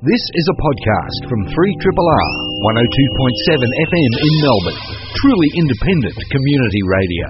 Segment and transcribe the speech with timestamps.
[0.00, 2.28] This is a podcast from 3RRR
[2.64, 4.80] 102.7 FM in Melbourne.
[5.12, 7.28] Truly independent community radio.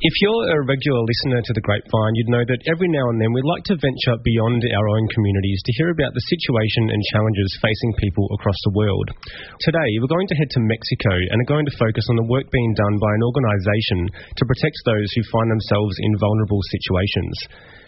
[0.00, 3.36] If you're a regular listener to The Grapevine, you'd know that every now and then
[3.36, 7.60] we'd like to venture beyond our own communities to hear about the situation and challenges
[7.60, 9.12] facing people across the world.
[9.68, 12.48] Today, we're going to head to Mexico and are going to focus on the work
[12.48, 14.00] being done by an organisation
[14.32, 17.36] to protect those who find themselves in vulnerable situations.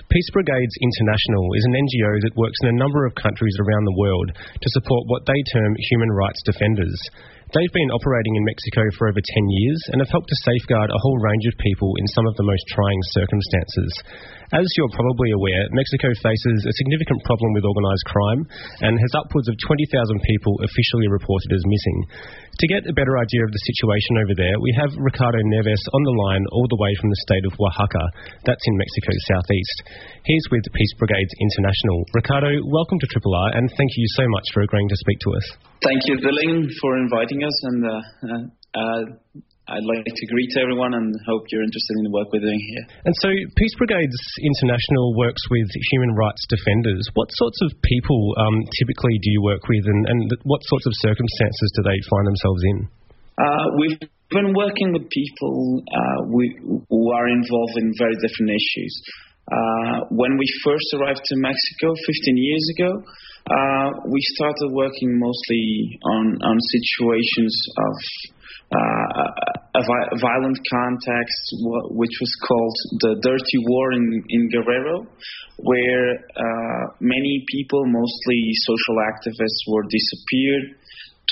[0.09, 4.01] Peace Brigades International is an NGO that works in a number of countries around the
[4.01, 6.97] world to support what they term human rights defenders.
[7.53, 11.03] They've been operating in Mexico for over 10 years and have helped to safeguard a
[11.05, 13.93] whole range of people in some of the most trying circumstances.
[14.49, 18.49] As you're probably aware, Mexico faces a significant problem with organised crime
[18.81, 19.85] and has upwards of 20,000
[20.25, 21.99] people officially reported as missing.
[22.57, 26.01] To get a better idea of the situation over there, we have Ricardo Neves on
[26.01, 28.05] the line all the way from the state of Oaxaca.
[28.49, 29.77] That's in Mexico's southeast.
[30.25, 32.09] He's with Peace Brigades International.
[32.17, 35.31] Ricardo, welcome to Triple R and thank you so much for agreeing to speak to
[35.37, 35.47] us.
[35.85, 38.01] Thank you, Dylan, for inviting us and uh,
[38.73, 39.05] uh,
[39.69, 42.85] I'd like to greet everyone and hope you're interested in the work we're doing here.
[43.05, 47.05] And so, Peace Brigades International works with human rights defenders.
[47.13, 50.97] What sorts of people um, typically do you work with, and, and, what sorts of
[51.05, 52.79] circumstances do they find themselves in?
[53.37, 54.01] Uh, we've
[54.33, 56.49] been working with people uh, we,
[56.89, 58.93] who are involved in very different issues.
[59.53, 62.91] Uh, when we first arrived to Mexico 15 years ago,
[63.49, 67.97] uh, we started working mostly on, on situations of
[68.71, 69.25] uh,
[69.75, 71.43] a, vi- violent context,
[71.97, 75.07] which was called the Dirty War in, in Guerrero,
[75.57, 80.77] where uh, many people, mostly social activists, were disappeared,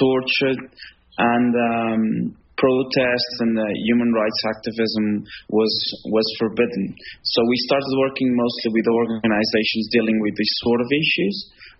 [0.00, 0.70] tortured,
[1.18, 5.72] and um, protests and uh, human rights activism was
[6.12, 6.84] was forbidden.
[7.22, 11.36] So we started working mostly with organizations dealing with these sort of issues.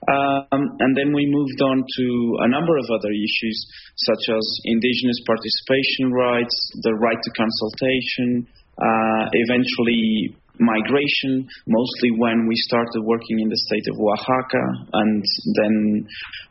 [0.07, 2.07] Um, and then we moved on to
[2.45, 3.59] a number of other issues,
[3.97, 12.57] such as indigenous participation rights, the right to consultation, uh, eventually migration, mostly when we
[12.69, 15.23] started working in the state of Oaxaca and
[15.61, 15.75] then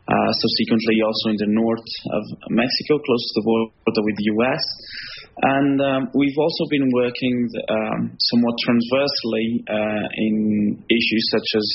[0.08, 4.62] uh, subsequently also in the north of Mexico, close to the border with the US.
[5.36, 7.36] And um, we've also been working
[7.68, 10.34] um, somewhat transversely uh, in
[10.88, 11.66] issues such as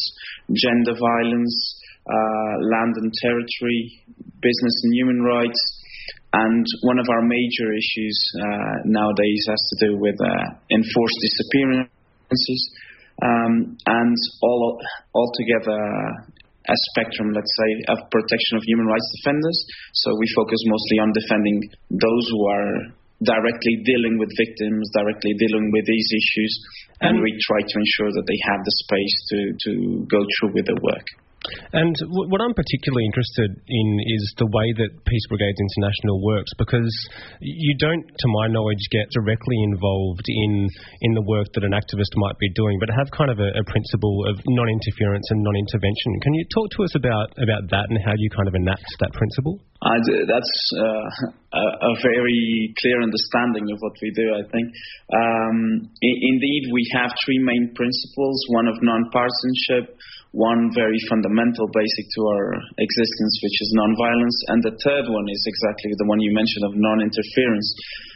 [0.56, 1.56] gender violence,
[2.10, 3.82] uh, land and territory,
[4.42, 5.62] business and human rights.
[6.34, 10.28] And one of our major issues uh, nowadays has to do with uh,
[10.72, 11.22] enforced
[12.32, 12.62] disappearances,
[13.22, 14.80] um, and all
[15.14, 15.80] altogether
[16.70, 19.58] a spectrum, let's say, of protection of human rights defenders.
[19.94, 21.58] So we focus mostly on defending
[21.90, 22.72] those who are
[23.22, 26.54] directly dealing with victims, directly dealing with these issues,
[27.02, 29.72] and we try to ensure that they have the space to, to
[30.06, 31.06] go through with the work.
[31.74, 36.52] And w- what I'm particularly interested in is the way that Peace Brigades International works,
[36.58, 36.94] because
[37.42, 40.70] you don't, to my knowledge, get directly involved in
[41.02, 43.64] in the work that an activist might be doing, but have kind of a, a
[43.66, 46.12] principle of non-interference and non-intervention.
[46.22, 49.12] Can you talk to us about about that and how you kind of enact that
[49.18, 49.58] principle?
[49.82, 51.10] That's uh,
[51.58, 54.68] a, a, very clear understanding of what we do, I think.
[55.10, 55.58] Um,
[55.90, 59.98] I- indeed, we have three main principles one of non-partisanship,
[60.32, 65.44] one very fundamental, basic to our existence, which is non-violence, and the third one is
[65.44, 67.68] exactly the one you mentioned of non-interference.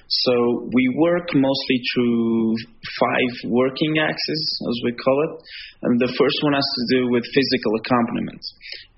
[0.08, 2.56] So we work mostly through
[3.02, 5.34] five working axes, as we call it.
[5.82, 8.44] And the first one has to do with physical accompaniment.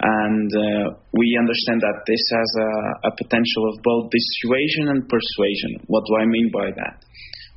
[0.03, 0.85] And uh,
[1.15, 2.71] we understand that this has a,
[3.07, 5.87] a potential of both dissuasion and persuasion.
[5.87, 6.99] What do I mean by that?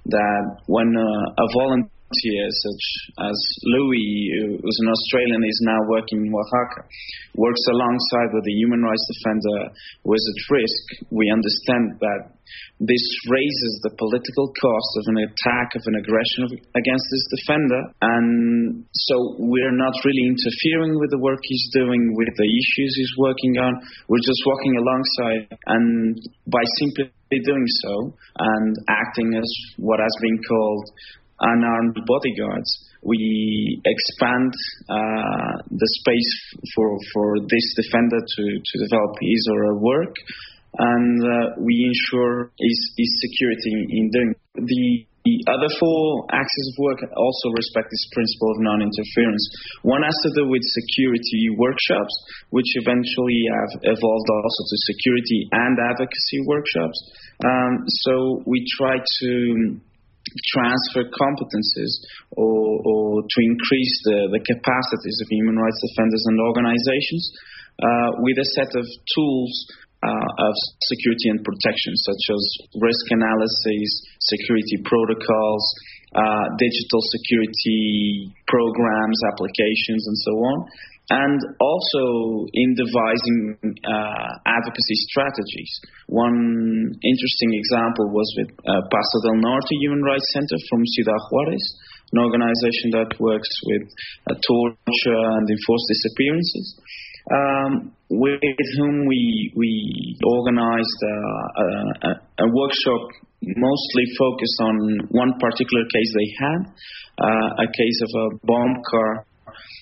[0.06, 2.84] That when uh, a volunteer such
[3.22, 6.88] as Louis, who's an Australian, is now working in Oaxaca,
[7.36, 9.70] works alongside with a human rights defender
[10.02, 12.34] who is at risk, we understand that
[12.80, 17.82] this raises the political cost of an attack, of an aggression against this defender.
[18.02, 23.14] And so we're not really interfering with the work he's doing, with the issues he's
[23.20, 23.72] working on.
[24.08, 25.42] We're just walking alongside.
[25.66, 26.18] And
[26.48, 29.46] by simply doing so and acting as
[29.78, 30.84] what has been called
[31.40, 32.70] unarmed bodyguards,
[33.02, 34.52] we expand
[34.88, 36.32] uh, the space
[36.74, 40.14] for, for this defender to, to develop his or her work
[40.78, 46.76] and uh, we ensure his, his security in doing the the other four axes of
[46.80, 49.44] work also respect this principle of non-interference.
[49.84, 52.14] One has to do with security workshops,
[52.48, 56.96] which eventually have evolved also to security and advocacy workshops.
[57.44, 59.30] Um, so we try to
[60.54, 61.92] transfer competences
[62.36, 67.24] or, or to increase the, the capacities of human rights defenders and organizations
[67.80, 68.86] uh, with a set of
[69.16, 69.54] tools
[70.00, 70.54] uh, of
[70.88, 72.42] security and protection, such as
[72.80, 73.88] risk analysis,
[74.32, 75.64] security protocols,
[76.16, 80.58] uh, digital security programs, applications, and so on.
[81.10, 85.72] And also in devising uh, advocacy strategies.
[86.06, 91.66] One interesting example was with uh, Paso del Norte Human Rights Center from Ciudad Juarez,
[92.14, 93.90] an organization that works with
[94.30, 96.78] uh, torture and enforced disappearances
[97.30, 98.40] um, with
[98.78, 103.02] whom we we organized uh, a, a, workshop
[103.42, 104.74] mostly focused on
[105.10, 106.60] one particular case they had,
[107.22, 109.24] uh, a case of a bomb car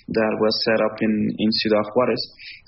[0.08, 2.22] that was set up in, in Ciudad Juarez,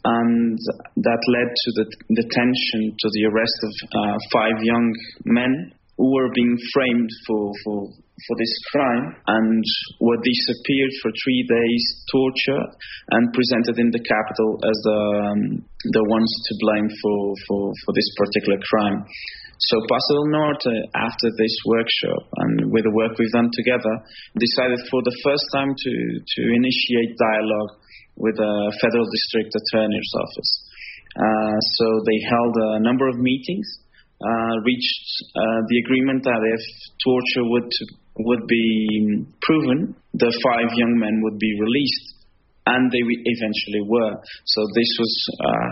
[0.05, 0.59] and
[0.97, 4.93] that led to the detention, to the arrest of uh, five young
[5.25, 7.89] men who were being framed for, for
[8.27, 9.65] for this crime and
[10.01, 12.71] were disappeared for three days, tortured,
[13.17, 15.41] and presented in the capital as the, um,
[15.97, 18.99] the ones to blame for, for, for this particular crime.
[19.61, 23.95] So Paso del Norte, after this workshop and with the work we've done together,
[24.33, 27.77] decided for the first time to, to initiate dialogue
[28.17, 30.53] with the Federal District Attorney's Office.
[31.13, 33.69] Uh, so they held a number of meetings,
[34.25, 36.63] uh, reached uh, the agreement that if
[37.05, 37.73] torture would
[38.21, 42.15] would be proven, the five young men would be released,
[42.67, 44.13] and they eventually were.
[44.45, 45.71] So this was uh,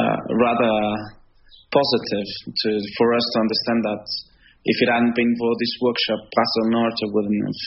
[0.00, 0.72] uh, rather
[1.72, 2.68] positive to,
[2.98, 4.04] for us to understand that
[4.66, 7.62] if it hadn't been for this workshop, Paso Norte wouldn't have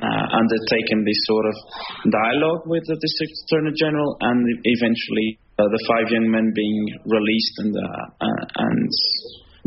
[0.00, 1.56] uh, undertaken this sort of
[2.08, 7.54] dialogue with the district attorney general, and eventually uh, the five young men being released
[7.60, 8.88] and uh, uh and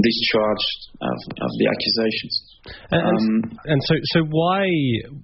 [0.02, 2.34] discharged of, of the accusations.
[2.92, 4.70] And, um, and so, so why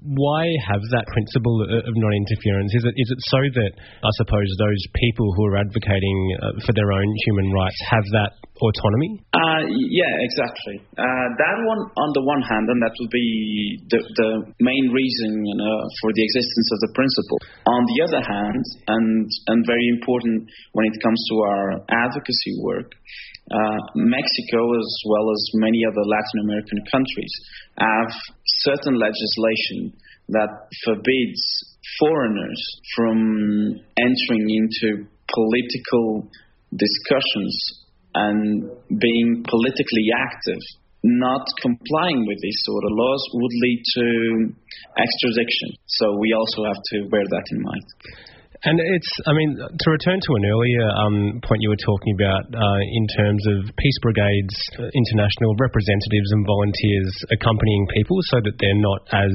[0.01, 0.43] why
[0.73, 2.73] have that principle of non-interference?
[2.73, 6.73] Is it is it so that I suppose those people who are advocating uh, for
[6.73, 9.21] their own human rights have that autonomy?
[9.37, 10.81] Uh, yeah, exactly.
[10.97, 13.29] Uh, that one, on the one hand, and that would be
[13.93, 17.37] the, the main reason you know, for the existence of the principle.
[17.69, 21.65] On the other hand, and and very important when it comes to our
[22.09, 22.97] advocacy work,
[23.47, 27.26] uh, Mexico, as well as many other Latin American countries,
[27.79, 28.11] have
[28.65, 29.93] certain legislation
[30.29, 30.49] that
[30.83, 31.41] forbids
[31.99, 32.61] foreigners
[32.95, 36.29] from entering into political
[36.75, 37.83] discussions
[38.13, 38.69] and
[38.99, 40.61] being politically active.
[41.03, 44.07] Not complying with these sort of laws would lead to
[44.97, 45.77] extradition.
[45.85, 47.85] So we also have to bear that in mind.
[48.65, 52.49] And it's, I mean, to return to an earlier um, point you were talking about
[52.49, 58.57] uh, in terms of peace brigades, uh, international representatives and volunteers accompanying people so that
[58.57, 59.33] they're not as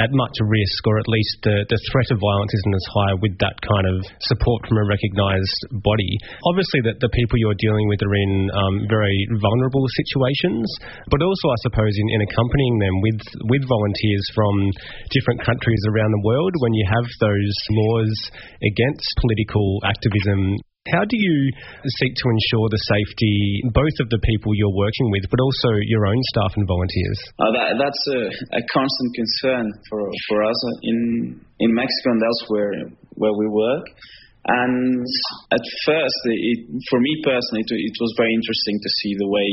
[0.00, 3.36] at much risk or at least the, the threat of violence isn't as high with
[3.44, 4.00] that kind of
[4.32, 6.12] support from a recognised body.
[6.48, 10.64] Obviously, that the people you're dealing with are in um, very vulnerable situations,
[11.12, 13.20] but also, I suppose, in, in accompanying them with,
[13.52, 14.72] with volunteers from
[15.12, 18.12] different countries around the world, when you have those laws
[18.62, 20.58] against political activism.
[20.90, 21.36] How do you
[22.02, 26.10] seek to ensure the safety both of the people you're working with, but also your
[26.10, 27.18] own staff and volunteers?
[27.38, 28.22] Uh, that, that's a,
[28.58, 30.98] a, constant concern for for us in
[31.62, 32.72] in Mexico and elsewhere
[33.14, 33.86] where we work.
[34.42, 35.06] And
[35.54, 39.48] at first, it, for me personally, it, it, was very interesting to see the way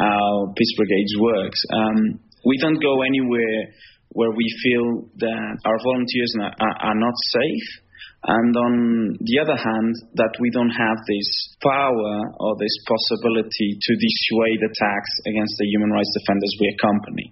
[0.00, 1.60] our Peace Brigades works.
[1.76, 2.00] Um,
[2.48, 3.68] we don't go anywhere
[4.16, 7.84] where we feel that our volunteers are, are not safe
[8.20, 8.74] and on
[9.16, 11.28] the other hand, that we don't have this
[11.64, 17.26] power or this possibility to dissuade attacks against the human rights defenders we accompany.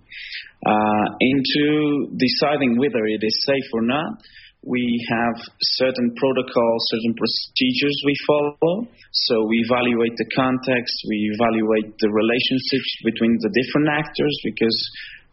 [0.65, 4.17] Uh, into deciding whether it is safe or not,
[4.65, 5.37] we have
[5.79, 8.89] certain protocols, certain procedures we follow.
[9.13, 14.79] So we evaluate the context, we evaluate the relationships between the different actors because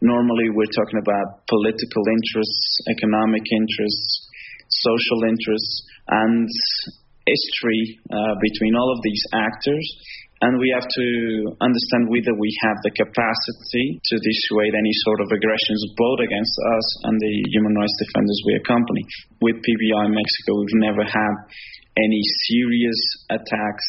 [0.04, 4.25] normally we're talking about political interests, economic interests,
[4.84, 5.74] social interests,
[6.08, 6.48] and
[7.26, 9.86] history uh, between all of these actors.
[10.44, 11.08] And we have to
[11.64, 16.86] understand whether we have the capacity to dissuade any sort of aggressions both against us
[17.08, 19.02] and the human rights defenders we accompany.
[19.40, 21.34] With PBI Mexico, we've never had
[21.96, 22.20] any
[22.52, 23.00] serious
[23.32, 23.86] attacks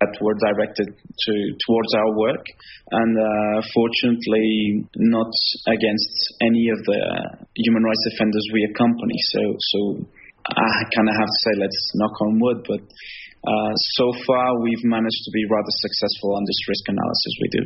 [0.00, 2.44] that were directed to towards our work,
[2.92, 5.32] and uh, fortunately not
[5.72, 6.12] against
[6.44, 7.00] any of the
[7.56, 9.16] human rights defenders we accompany.
[9.32, 9.78] So, so
[10.54, 12.82] I kind of have to say, let's knock on wood, but
[13.46, 17.62] uh, so far, we've managed to be rather successful on this risk analysis we do.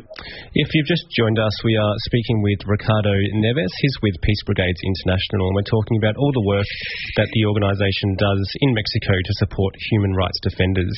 [0.53, 3.09] If you've just joined us, we are speaking with Ricardo
[3.41, 3.73] Neves.
[3.81, 6.69] He's with Peace Brigades International, and we're talking about all the work
[7.17, 10.97] that the organisation does in Mexico to support human rights defenders.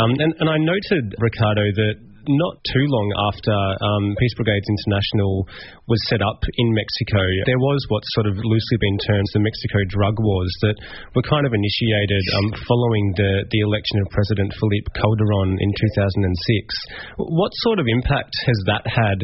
[0.00, 1.96] Um, and, and I noted, Ricardo, that
[2.28, 5.46] not too long after um, Peace Brigades International
[5.90, 9.78] was set up in Mexico, there was what's sort of loosely been termed the Mexico
[9.88, 10.76] drug wars that
[11.16, 17.32] were kind of initiated um, following the, the election of President Felipe Calderon in 2006.
[17.32, 19.18] What sort of impact has that had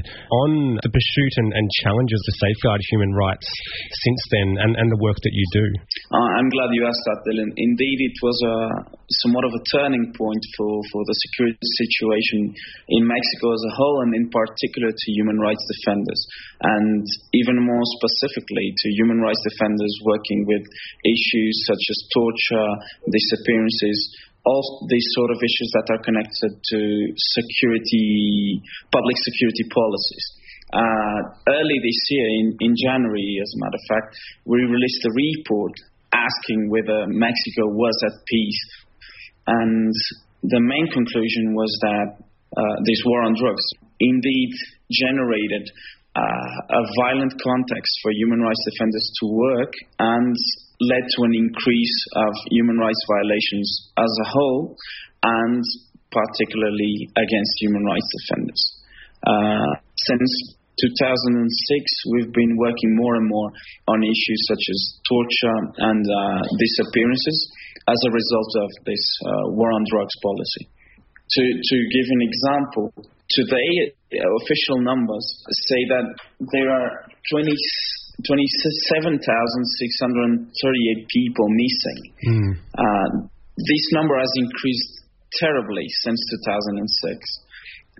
[0.46, 3.46] on the pursuit and, and challenges to safeguard human rights
[4.06, 5.66] since then and, and the work that you do?
[6.14, 7.52] Uh, I'm glad you asked that, Dylan.
[7.52, 8.56] Indeed, it was a,
[9.24, 12.40] somewhat of a turning point for, for the security situation
[12.88, 16.20] in Mexico as a whole and in particular to human rights defenders
[16.64, 17.04] and
[17.36, 20.64] even more specifically to human rights defenders working with
[21.04, 22.70] issues such as torture,
[23.12, 23.98] disappearances,
[24.48, 26.80] all these sort of issues that are connected to
[27.36, 30.24] security, public security policies.
[30.72, 34.08] Uh, early this year, in, in January, as a matter of fact,
[34.44, 35.72] we released a report
[36.12, 38.62] asking whether Mexico was at peace.
[39.46, 39.92] And
[40.42, 42.27] the main conclusion was that
[42.84, 43.64] this war on drugs
[44.00, 44.52] indeed
[44.90, 45.64] generated
[46.16, 50.34] uh, a violent context for human rights defenders to work and
[50.80, 54.76] led to an increase of human rights violations as a whole
[55.22, 55.62] and
[56.10, 58.62] particularly against human rights defenders.
[59.26, 59.72] Uh,
[60.08, 63.50] since 2006, we've been working more and more
[63.90, 64.78] on issues such as
[65.10, 65.58] torture
[65.90, 67.38] and uh, disappearances
[67.86, 70.77] as a result of this uh, war on drugs policy.
[71.28, 72.88] To, to give an example,
[73.28, 76.08] today official numbers say that
[76.40, 77.52] there are 20,
[78.24, 82.00] 27,638 people missing.
[82.24, 82.56] Mm.
[82.72, 84.98] Uh, this number has increased
[85.36, 86.18] terribly since
[86.48, 87.20] 2006.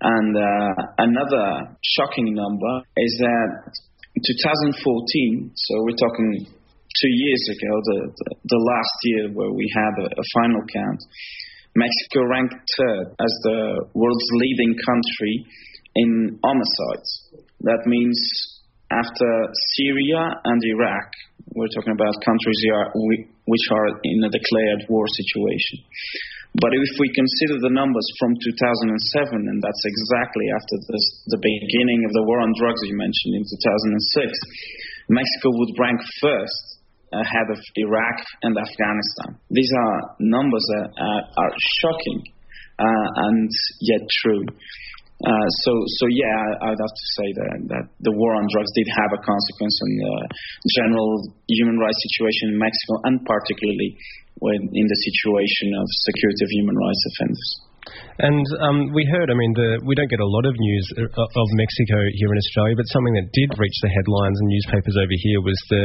[0.01, 3.73] And uh, another shocking number is that
[4.15, 9.71] in 2014, so we're talking two years ago, the, the, the last year where we
[9.75, 11.03] had a, a final count,
[11.79, 15.35] Mexico ranked third as the world's leading country
[15.95, 16.11] in
[16.43, 17.11] homicides.
[17.63, 18.19] That means
[18.91, 19.31] after
[19.79, 21.09] Syria and Iraq,
[21.55, 22.61] we're talking about countries
[23.47, 25.87] which are in a declared war situation.
[26.59, 32.03] But if we consider the numbers from 2007, and that's exactly after this, the beginning
[32.09, 36.78] of the war on drugs you mentioned in 2006, Mexico would rank first
[37.12, 39.41] ahead of Iraq and Afghanistan.
[39.50, 42.21] These are numbers that are, are shocking
[42.79, 43.50] uh, and
[43.81, 44.45] yet true.
[45.19, 48.71] Uh, so, so yeah, I, would have to say that, that the war on drugs
[48.79, 50.15] did have a consequence on the
[50.79, 51.11] general
[51.50, 53.99] human rights situation in Mexico, and particularly
[54.38, 57.50] when in the situation of security of human rights offenders.
[58.18, 61.07] And um, we heard, I mean, the, we don't get a lot of news uh,
[61.23, 65.16] of Mexico here in Australia, but something that did reach the headlines and newspapers over
[65.23, 65.85] here was the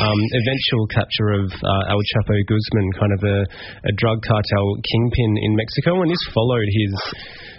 [0.00, 3.38] um, eventual capture of uh, El Chapo Guzman, kind of a,
[3.90, 6.92] a drug cartel kingpin in Mexico, and this followed his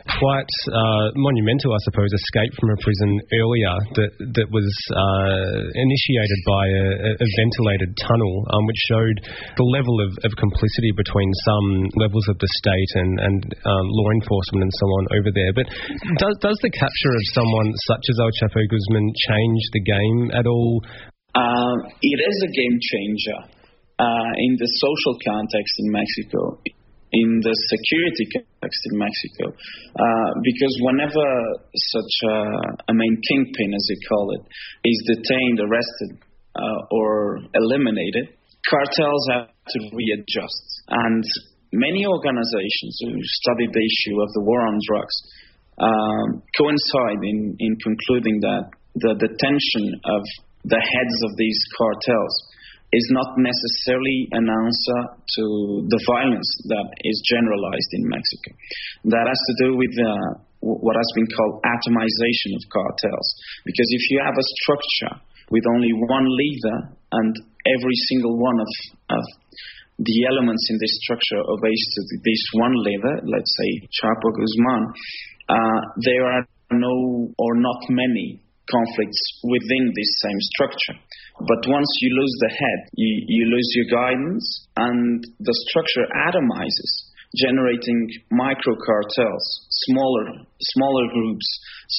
[0.06, 6.40] quite uh, monumental, I suppose, escape from a prison earlier that that was uh, initiated
[6.46, 6.86] by a,
[7.18, 9.18] a ventilated tunnel, um, which showed
[9.58, 14.10] the level of, of, complicity between some levels of the state and, and um, law
[14.22, 15.52] enforcement and so on over there.
[15.58, 15.68] But
[16.22, 20.46] does does the capture of someone such as El Chapo Guzman change the game at
[20.46, 20.86] all?
[21.34, 23.40] Uh, it is a game changer.
[23.96, 26.60] Uh, in the social context in Mexico,
[27.16, 29.46] in the security context in Mexico.
[29.96, 31.24] Uh, because whenever
[31.96, 32.38] such a,
[32.92, 34.44] a, main kingpin, as they call it,
[34.84, 36.12] is detained, arrested,
[36.56, 38.36] uh, or eliminated,
[38.68, 40.64] cartels have to readjust.
[40.92, 41.24] And
[41.72, 45.16] many organizations who study the issue of the war on drugs
[45.80, 50.24] um, coincide in, in concluding that the detention of
[50.64, 52.36] the heads of these cartels
[52.96, 55.44] is not necessarily an answer to
[55.92, 58.50] the violence that is generalized in Mexico.
[59.12, 63.28] That has to do with uh, what has been called atomization of cartels.
[63.68, 65.14] Because if you have a structure
[65.52, 66.78] with only one leader
[67.20, 67.34] and
[67.68, 68.72] every single one of,
[69.20, 69.26] of
[70.00, 74.84] the elements in this structure obeys to this one leader, let's say Chapo Guzman,
[75.52, 80.98] uh, there are no or not many conflicts within this same structure.
[81.40, 86.92] But once you lose the head, you, you lose your guidance, and the structure atomizes,
[87.36, 89.46] generating micro cartels,
[89.92, 91.48] smaller, smaller groups,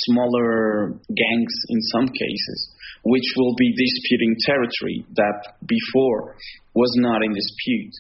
[0.09, 2.59] smaller gangs in some cases,
[3.05, 6.37] which will be disputing territory that before
[6.75, 7.93] was not in dispute,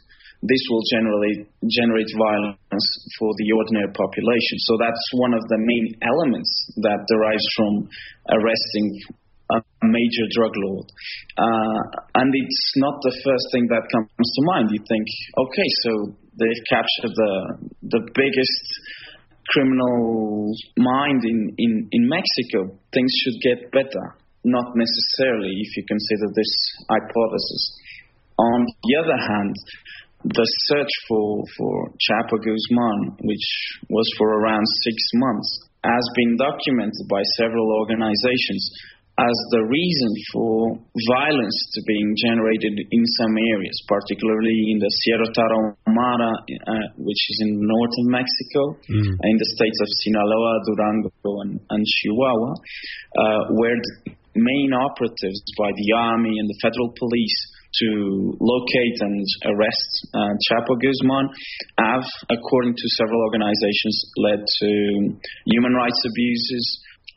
[0.43, 2.89] this will generally generate violence
[3.19, 4.57] for the ordinary population.
[4.69, 7.89] So that's one of the main elements that derives from
[8.33, 8.89] arresting
[9.51, 10.87] a major drug lord.
[11.37, 11.81] Uh,
[12.17, 14.73] and it's not the first thing that comes to mind.
[14.73, 15.05] You think,
[15.37, 15.91] okay, so
[16.41, 17.33] they've captured the
[17.93, 18.65] the biggest
[19.51, 22.75] criminal mind in, in, in Mexico.
[22.93, 24.17] Things should get better.
[24.45, 26.53] Not necessarily if you consider this
[26.89, 27.63] hypothesis.
[28.39, 29.55] On the other hand,
[30.25, 33.47] the search for, for Chapo Guzman, which
[33.89, 35.49] was for around six months,
[35.85, 38.71] has been documented by several organizations
[39.17, 40.77] as the reason for
[41.09, 47.39] violence to being generated in some areas, particularly in the Sierra Tarahumara, uh, which is
[47.49, 49.17] in northern Mexico, mm.
[49.17, 51.11] in the states of Sinaloa, Durango,
[51.49, 52.53] and, and Chihuahua,
[53.17, 57.39] uh, where the main operatives by the army and the federal police
[57.81, 61.29] to locate and arrest uh, Chapo Guzman
[61.81, 64.71] have, according to several organizations, led to
[65.49, 66.65] human rights abuses,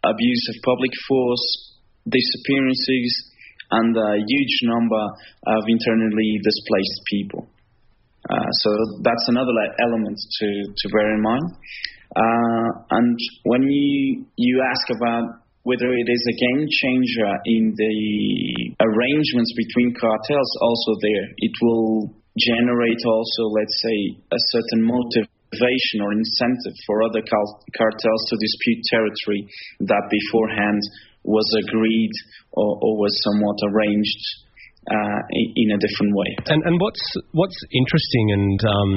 [0.04, 1.69] abuse of public force,
[2.08, 3.12] disappearances,
[3.72, 5.04] and a huge number
[5.48, 7.48] of internally displaced people.
[8.30, 8.70] Uh, so
[9.02, 11.48] that's another element to, to bear in mind.
[12.10, 17.98] Uh, and when you you ask about whether it is a game changer in the
[18.82, 23.98] arrangements between cartels, also there it will generate also, let's say,
[24.32, 29.42] a certain motivation or incentive for other cartels to dispute territory
[29.86, 30.82] that beforehand
[31.24, 32.12] was agreed
[32.52, 34.20] or, or was somewhat arranged
[34.90, 36.32] uh, in a different way.
[36.50, 38.94] And, and what's what's interesting and um,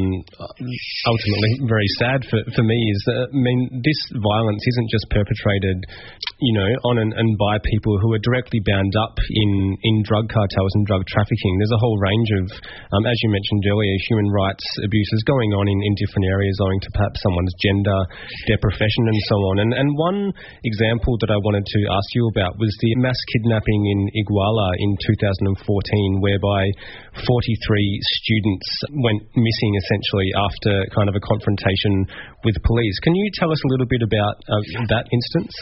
[1.06, 5.78] ultimately very sad for, for me is that I mean this violence isn't just perpetrated
[6.42, 10.26] you know, on and, and by people who are directly bound up in, in drug
[10.26, 11.54] cartels and drug trafficking.
[11.62, 12.44] There's a whole range of,
[12.98, 16.82] um, as you mentioned earlier, human rights abuses going on in, in different areas owing
[16.82, 17.98] to perhaps someone's gender,
[18.50, 19.56] their profession, and so on.
[19.62, 20.34] And, and one
[20.66, 24.90] example that I wanted to ask you about was the mass kidnapping in Iguala in
[24.98, 25.54] 2014,
[26.20, 26.62] whereby
[27.14, 32.06] 43 students went missing essentially after kind of a confrontation
[32.44, 32.96] with police.
[33.02, 35.52] Can you tell us a little bit about uh, that instance?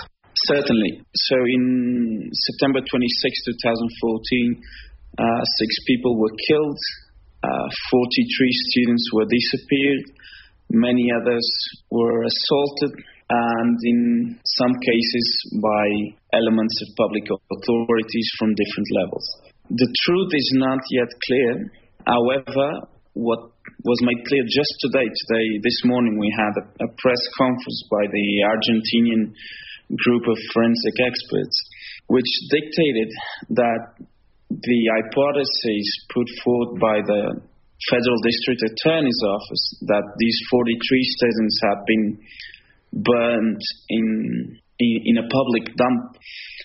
[0.47, 1.03] Certainly.
[1.15, 4.63] So in September 26, 2014,
[5.19, 6.81] uh, six people were killed,
[7.43, 10.05] uh, 43 students were disappeared,
[10.71, 11.47] many others
[11.91, 12.95] were assaulted,
[13.31, 15.27] and in some cases
[15.63, 15.87] by
[16.35, 19.27] elements of public authorities from different levels.
[19.71, 21.71] The truth is not yet clear.
[22.03, 23.55] However, what
[23.87, 28.03] was made clear just today, today, this morning, we had a, a press conference by
[28.11, 29.31] the Argentinian
[29.95, 31.57] group of forensic experts,
[32.09, 33.11] which dictated
[33.51, 33.83] that
[34.51, 37.39] the hypothesis put forth by the
[37.89, 40.75] Federal District Attorney's Office that these 43
[41.15, 42.07] students had been
[42.93, 46.17] burned in, in, in a public dump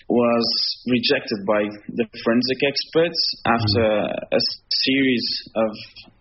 [0.08, 0.46] was
[0.88, 1.62] rejected by
[1.94, 4.34] the forensic experts after mm-hmm.
[4.34, 4.40] a
[4.86, 5.72] series of,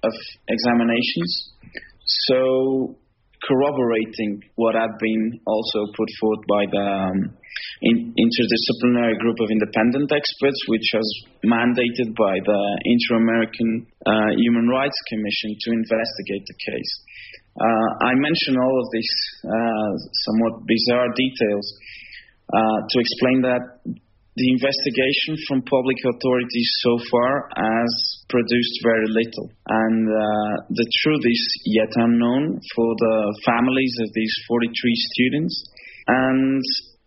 [0.04, 0.14] of
[0.50, 1.54] examinations.
[2.28, 2.98] So
[3.46, 7.18] corroborating what had been also put forth by the um,
[7.82, 11.08] in, interdisciplinary group of independent experts, which was
[11.46, 16.92] mandated by the Inter-American uh, Human Rights Commission to investigate the case.
[17.56, 19.16] Uh, I mention all of these
[19.48, 19.92] uh,
[20.28, 21.68] somewhat bizarre details
[22.52, 23.64] uh, to explain that
[24.36, 27.92] the investigation from public authorities so far has
[28.28, 29.48] produced very little.
[29.72, 34.76] And uh, the truth is yet unknown for the families of these 43
[35.16, 35.56] students.
[36.08, 36.62] And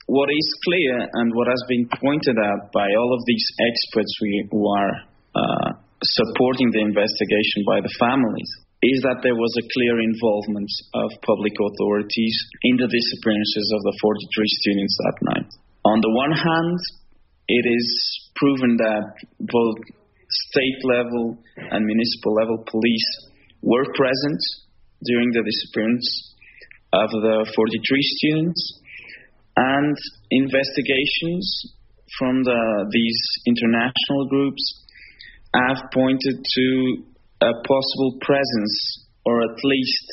[0.09, 4.13] what is clear and what has been pointed out by all of these experts
[4.49, 4.95] who are
[5.37, 5.69] uh,
[6.01, 8.49] supporting the investigation by the families
[8.83, 13.95] is that there was a clear involvement of public authorities in the disappearances of the
[13.99, 15.51] 43 students that night.
[15.83, 16.79] On the one hand,
[17.49, 17.87] it is
[18.37, 19.79] proven that both
[20.31, 23.11] state level and municipal level police
[23.63, 24.39] were present
[25.03, 26.07] during the disappearance
[26.93, 28.81] of the 43 students,
[29.57, 29.97] and
[30.31, 31.75] investigations
[32.19, 34.63] from the, these international groups
[35.55, 37.05] have pointed to
[37.41, 40.07] a possible presence or at least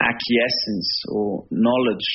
[0.00, 2.08] acquiescence or knowledge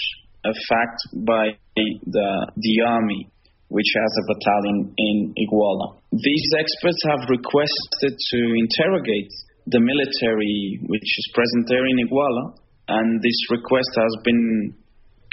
[0.45, 3.29] of fact by the, the army
[3.69, 5.97] which has a battalion in Iguala.
[6.11, 9.31] These experts have requested to interrogate
[9.67, 12.55] the military which is present there in Iguala,
[12.87, 14.75] and this request has been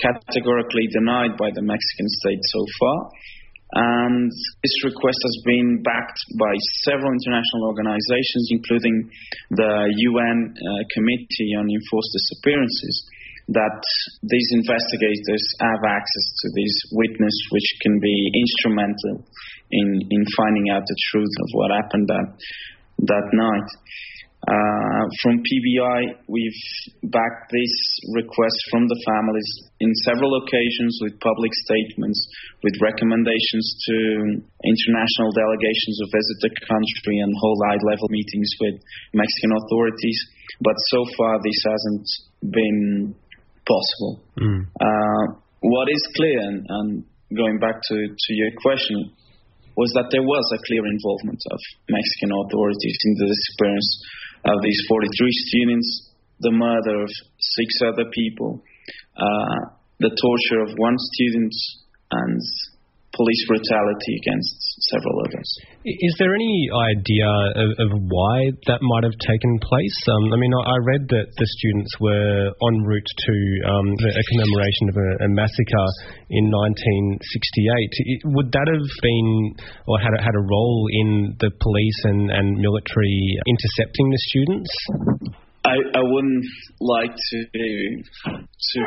[0.01, 2.99] categorically denied by the Mexican state so far.
[3.73, 6.53] And this request has been backed by
[6.85, 9.09] several international organizations, including
[9.49, 9.73] the
[10.13, 12.95] UN uh, Committee on Enforced Disappearances,
[13.49, 13.81] that
[14.29, 19.25] these investigators have access to these witness, which can be instrumental
[19.73, 22.29] in, in finding out the truth of what happened that,
[23.09, 23.69] that night.
[24.43, 26.63] Uh, from PBI, we've
[27.15, 27.75] backed this
[28.11, 29.47] request from the families
[29.79, 32.19] in several occasions with public statements,
[32.67, 33.97] with recommendations to
[34.67, 38.83] international delegations who visit the country and hold high level meetings with
[39.15, 40.19] Mexican authorities.
[40.59, 42.07] But so far, this hasn't
[42.51, 43.15] been
[43.63, 44.27] possible.
[44.43, 44.67] Mm.
[44.75, 45.25] Uh,
[45.63, 46.89] what is clear, and, and
[47.31, 49.15] going back to, to your question,
[49.77, 53.91] was that there was a clear involvement of Mexican authorities in the disappearance
[54.45, 58.63] of these 43 students, the murder of six other people,
[59.17, 61.53] uh, the torture of one student,
[62.11, 62.41] and
[63.13, 64.57] police brutality against
[64.89, 65.49] several others.
[65.85, 67.29] Is there any idea
[67.61, 69.99] of, of why that might have taken place?
[70.09, 73.37] Um, I mean, I, I, read that the students were en route to
[73.69, 75.89] um, a commemoration of a, a, massacre
[76.31, 78.33] in 1968.
[78.33, 79.29] Would that have been,
[79.87, 84.73] or had, had a role in the police and, and military intercepting the students?
[85.63, 86.47] I, I wouldn't
[86.81, 87.39] like to
[88.35, 88.79] to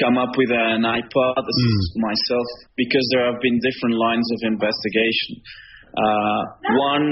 [0.00, 2.02] come up with an hypothesis mm.
[2.02, 5.42] myself because there have been different lines of investigation.
[5.92, 6.42] Uh,
[6.76, 7.06] one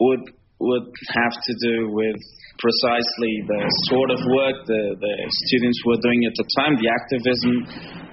[0.00, 0.24] would
[0.60, 2.16] would have to do with
[2.62, 3.60] precisely the
[3.90, 5.14] sort of work the, the
[5.50, 7.52] students were doing at the time, the activism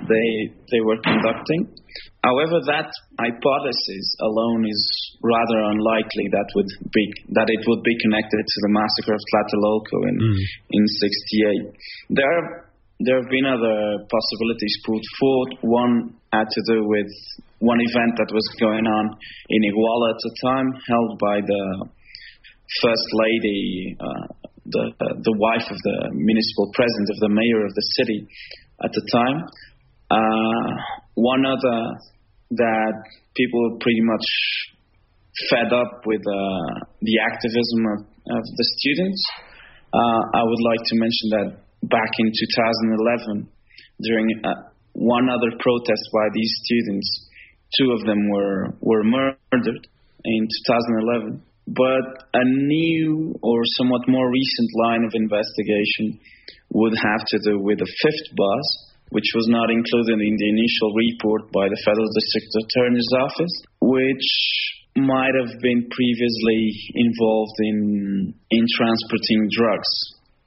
[0.10, 0.30] they
[0.74, 1.70] they were conducting.
[2.26, 4.82] However, that hypothesis alone is
[5.22, 7.06] rather unlikely that would be
[7.38, 10.42] that it would be connected to the massacre of Tlatelolco in mm.
[10.74, 10.84] in
[12.10, 12.18] '68.
[12.18, 12.71] There have
[13.06, 15.50] there have been other possibilities put forward.
[15.62, 15.94] One
[16.34, 17.12] had to do with
[17.60, 19.06] one event that was going on
[19.50, 21.64] in Iguala at the time, held by the
[22.82, 24.26] first lady, uh,
[24.66, 28.20] the the wife of the municipal president of the mayor of the city
[28.84, 29.38] at the time.
[30.10, 30.70] Uh,
[31.16, 31.80] one other
[32.52, 32.96] that
[33.36, 34.28] people pretty much
[35.50, 38.00] fed up with uh, the activism of,
[38.38, 39.22] of the students.
[39.94, 41.48] Uh, I would like to mention that
[41.84, 43.50] back in 2011,
[44.02, 47.30] during uh, one other protest by these students,
[47.78, 49.88] two of them were, were murdered
[50.26, 51.42] in 2011.
[51.68, 56.20] But a new or somewhat more recent line of investigation
[56.74, 60.90] would have to do with a fifth bus which was not included in the initial
[60.96, 64.28] report by the Federal District Attorney's Office, which
[64.96, 66.64] might have been previously
[66.96, 69.92] involved in in transporting drugs.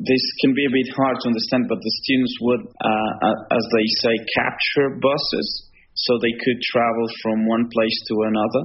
[0.05, 3.65] This can be a bit hard to understand, but the students would, uh, uh, as
[3.73, 5.49] they say, capture buses
[5.95, 8.63] so they could travel from one place to another.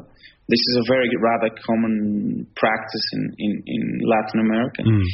[0.49, 4.82] This is a very rather common practice in, in, in Latin America.
[4.82, 5.06] Mm.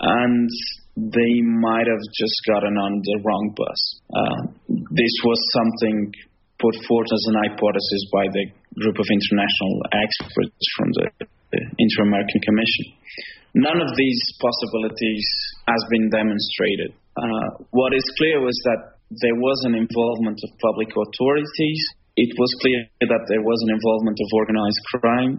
[0.00, 0.50] And
[0.96, 3.80] they might have just gotten on the wrong bus.
[4.14, 4.40] Uh,
[4.94, 6.12] this was something
[6.60, 8.44] put forth as an hypothesis by the
[8.78, 11.06] group of international experts from the,
[11.50, 12.86] the Inter-American Commission.
[13.54, 15.26] None of these possibilities
[15.70, 16.90] has been demonstrated.
[17.14, 21.80] Uh, what is clear was that there was an involvement of public authorities.
[22.18, 25.32] It was clear that there was an involvement of organized crime.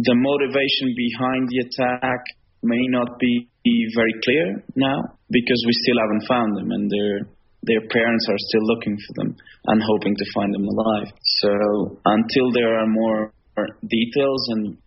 [0.00, 2.20] The motivation behind the attack
[2.62, 3.48] may not be
[3.94, 4.98] very clear now
[5.30, 7.28] because we still haven't found them and their
[7.64, 11.10] their parents are still looking for them and hoping to find them alive.
[11.42, 13.32] So until there are more
[13.84, 14.78] details and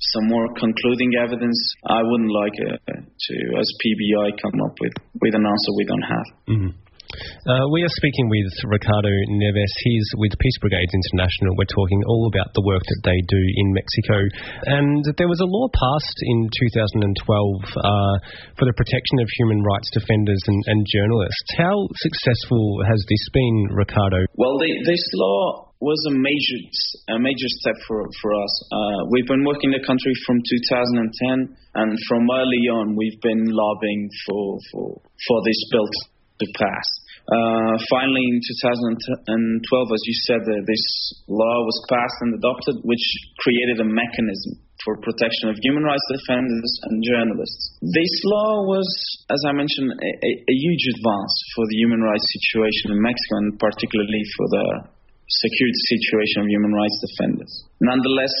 [0.00, 5.34] some more concluding evidence, I wouldn't like uh, to, as PBI, come up with, with
[5.34, 6.26] an answer we don't have.
[6.48, 6.72] Mm-hmm.
[7.10, 9.74] Uh, we are speaking with Ricardo Neves.
[9.82, 11.58] He's with Peace Brigades International.
[11.58, 14.16] We're talking all about the work that they do in Mexico.
[14.78, 18.16] And there was a law passed in 2012 uh,
[18.54, 21.50] for the protection of human rights defenders and, and, journalists.
[21.58, 24.22] How successful has this been, Ricardo?
[24.38, 26.58] Well, the, this law was a major
[27.16, 28.54] a major step for for us.
[28.68, 34.08] Uh, we've been working the country from 2010, and from early on, we've been lobbying
[34.28, 35.88] for for for this bill
[36.40, 36.88] to pass.
[37.30, 39.62] Uh, finally, in 2012,
[39.94, 40.84] as you said, uh, this
[41.28, 43.04] law was passed and adopted, which
[43.38, 47.78] created a mechanism for protection of human rights defenders and journalists.
[47.84, 48.88] This law was,
[49.30, 53.34] as I mentioned, a, a, a huge advance for the human rights situation in Mexico,
[53.44, 54.64] and particularly for the
[55.30, 57.52] security situation of human rights defenders.
[57.80, 58.34] Nonetheless,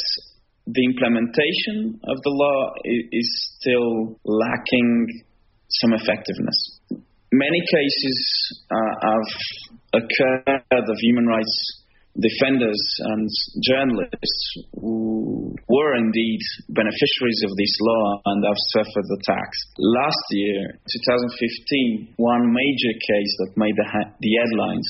[0.66, 5.22] the implementation of the law is still lacking
[5.68, 6.58] some effectiveness
[7.32, 8.18] many cases
[8.70, 11.54] uh, have occurred of human rights
[12.18, 13.30] defenders and
[13.62, 14.42] journalists
[14.74, 19.58] who were indeed beneficiaries of this law and have suffered attacks.
[19.78, 24.86] Last year, 2015, one major case that made the, ha- the headlines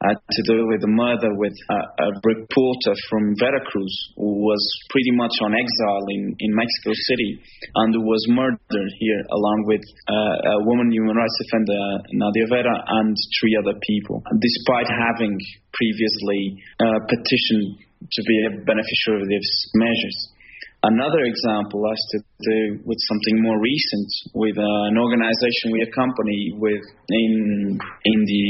[0.00, 5.12] had to do with the murder with a, a, reporter from Veracruz who was pretty
[5.12, 7.36] much on exile in, in Mexico City
[7.84, 12.76] and who was murdered here along with uh, a woman human rights defender, Nadia Vera,
[13.04, 15.36] and three other people, despite having
[15.76, 20.18] previously uh, petitioned to be a beneficiary of these measures.
[20.80, 26.56] Another example has to do with something more recent, with uh, an organization we accompany
[26.56, 26.80] with
[27.12, 28.48] in in the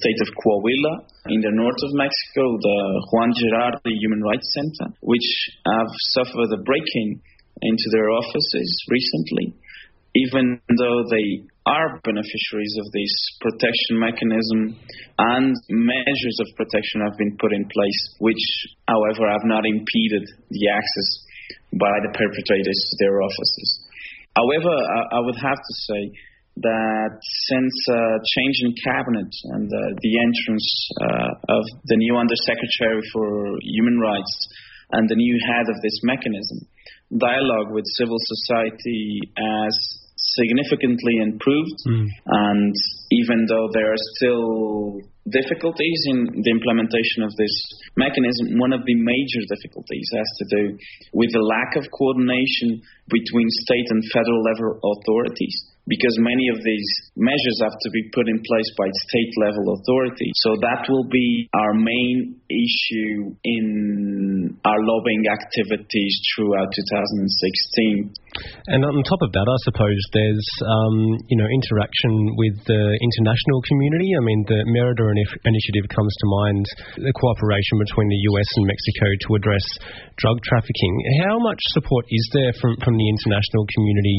[0.00, 0.94] state of Coahuila,
[1.28, 2.80] in the north of Mexico, the
[3.12, 5.28] Juan Gerardi Human Rights Center, which
[5.68, 7.20] have suffered a break-in
[7.60, 9.52] into their offices recently,
[10.16, 14.80] even though they are beneficiaries of this protection mechanism
[15.36, 18.40] and measures of protection have been put in place, which,
[18.88, 21.28] however, have not impeded the access
[21.78, 23.68] by the perpetrators to their offices.
[24.34, 26.02] However, I, I would have to say
[26.56, 27.14] that
[27.48, 30.68] since uh, change in cabinet and uh, the entrance
[31.00, 34.34] uh, of the new Undersecretary for Human Rights
[34.92, 36.66] and the new head of this mechanism,
[37.16, 39.74] dialogue with civil society has
[40.16, 41.78] significantly improved.
[41.88, 42.06] Mm.
[42.26, 42.74] And
[43.10, 47.52] even though there are still difficulties in the implementation of this
[47.96, 50.62] mechanism, one of the major difficulties has to do
[51.12, 55.54] with the lack of coordination between state and federal level authorities
[55.86, 60.34] because many of these measures have to be put in place by state level authorities.
[60.44, 68.12] So that will be our main issue in our lobbying activities throughout 2016.
[68.70, 73.58] And on top of that, I suppose there's um, you know interaction with the international
[73.66, 74.14] community.
[74.14, 76.64] I mean, the Merida initiative comes to mind,
[77.02, 79.66] the cooperation between the US and Mexico to address
[80.22, 80.94] drug trafficking.
[81.26, 84.18] How much support is there from, from the international community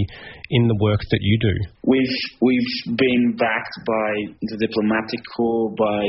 [0.52, 1.51] in the work that you do?
[1.84, 4.12] We've we've been backed by
[4.42, 6.04] the diplomatic corps, by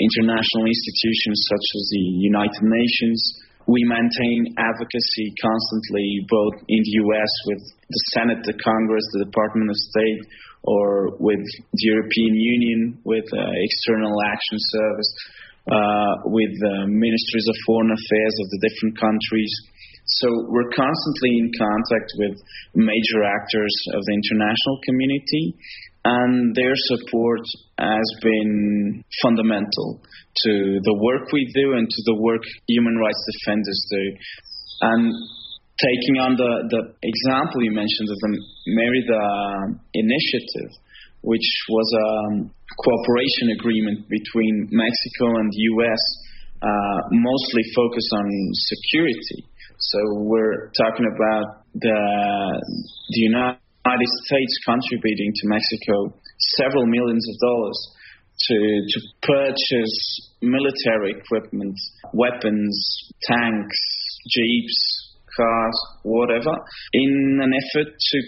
[0.00, 3.20] international institutions such as the United Nations
[3.70, 7.32] we maintain advocacy constantly, both in the U.S.
[7.46, 10.20] with the Senate, the Congress, the Department of State,
[10.66, 15.12] or with the European Union, with uh, External Action Service,
[15.70, 19.52] uh, with the ministries of foreign affairs of the different countries.
[20.18, 22.34] So we're constantly in contact with
[22.74, 25.54] major actors of the international community,
[26.04, 27.44] and their support
[27.78, 33.80] has been fundamental to the work we do and to the work human rights defenders
[33.90, 34.04] do.
[34.80, 35.12] And
[35.78, 38.32] taking on the, the example you mentioned of the
[38.72, 39.22] Merida
[39.92, 40.70] initiative,
[41.22, 42.10] which was a
[42.80, 46.02] cooperation agreement between Mexico and the U.S.,
[46.60, 49.49] uh, mostly focused on security.
[49.80, 52.00] So we're talking about the,
[53.08, 56.20] the United States contributing to Mexico
[56.60, 57.80] several millions of dollars
[58.48, 59.96] to, to purchase
[60.42, 61.76] military equipment,
[62.12, 62.76] weapons,
[63.24, 63.80] tanks,
[64.28, 64.76] jeeps,
[65.32, 66.52] cars, whatever,
[66.92, 68.18] in an effort to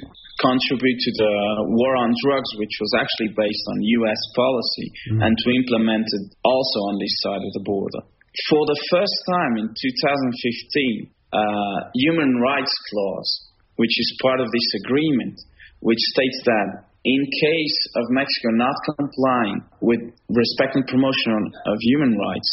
[0.40, 1.32] contribute to the
[1.68, 3.76] war on drugs, which was actually based on
[4.08, 4.20] U.S.
[4.36, 5.20] policy, mm.
[5.20, 8.02] and to implement it also on this side of the border.
[8.48, 14.68] For the first time in 2015, uh, human rights clause which is part of this
[14.84, 15.36] agreement,
[15.80, 16.68] which states that
[17.02, 21.34] in case of Mexico not complying with respect and promotion
[21.66, 22.50] of human rights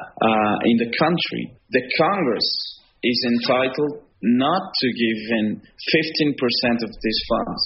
[0.00, 2.48] uh, in the country, the Congress
[3.04, 7.62] is entitled not to give in 15% of these funds.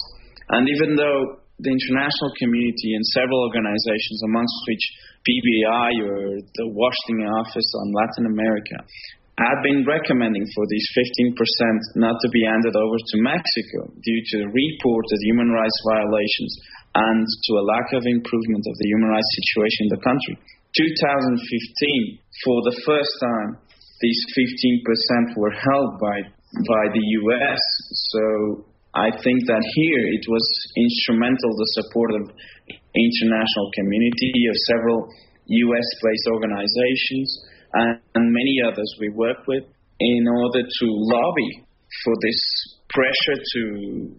[0.49, 4.83] And even though the international community and several organizations, amongst which
[5.23, 8.77] PBI or the Washington Office on Latin America,
[9.37, 14.49] have been recommending for these 15% not to be handed over to Mexico due to
[14.49, 16.51] reported human rights violations
[16.97, 20.35] and to a lack of improvement of the human rights situation in the country.
[20.73, 21.37] 2015,
[22.43, 23.61] for the first time,
[24.01, 26.17] these 15% were held by
[26.65, 27.61] by the U.S.
[28.09, 30.45] So I think that here it was
[30.79, 32.23] instrumental the support of
[32.95, 34.99] international community of several
[35.45, 37.29] U.S.-based organizations
[37.73, 39.63] and, many others we work with
[39.99, 41.65] in order to lobby
[42.03, 42.39] for this
[42.89, 44.15] pressure to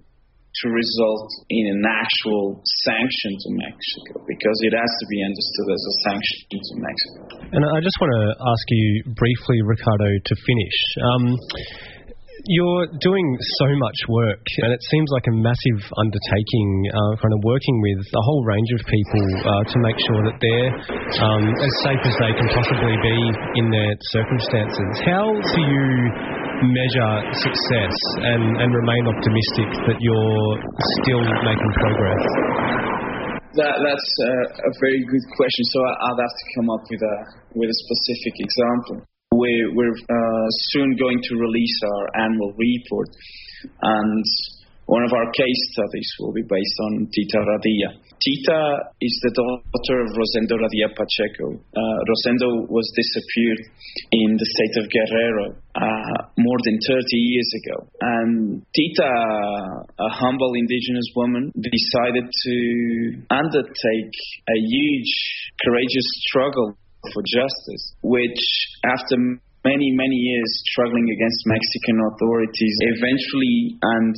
[0.64, 5.82] to result in an actual sanction to Mexico because it has to be understood as
[5.86, 7.20] a sanction to Mexico.
[7.52, 10.78] And I just want to ask you briefly, Ricardo, to finish.
[10.98, 11.24] Um,
[12.48, 13.28] you're doing
[13.60, 18.00] so much work, and it seems like a massive undertaking, uh, kind of working with
[18.00, 20.72] a whole range of people uh, to make sure that they're
[21.28, 23.18] um, as safe as they can possibly be
[23.60, 24.88] in their circumstances.
[25.04, 25.86] How do you
[26.72, 30.48] measure success and, and remain optimistic that you're
[31.04, 32.24] still making progress?
[33.60, 35.64] That, that's a, a very good question.
[35.76, 37.16] So I'd have to come up with a
[37.60, 39.04] with a specific example.
[39.38, 43.06] We're, we're uh, soon going to release our annual report,
[43.82, 44.24] and
[44.90, 48.02] one of our case studies will be based on Tita Radilla.
[48.18, 48.60] Tita
[48.98, 51.54] is the daughter of Rosendo Radilla Pacheco.
[51.54, 53.62] Uh, Rosendo was disappeared
[54.10, 55.46] in the state of Guerrero
[55.76, 57.86] uh, more than 30 years ago.
[58.00, 59.12] And Tita,
[60.02, 62.56] a humble indigenous woman, decided to
[63.30, 64.14] undertake
[64.50, 65.12] a huge,
[65.62, 66.74] courageous struggle
[67.12, 68.42] for justice, which
[68.84, 69.16] after
[69.64, 74.14] many, many years struggling against Mexican authorities, eventually, and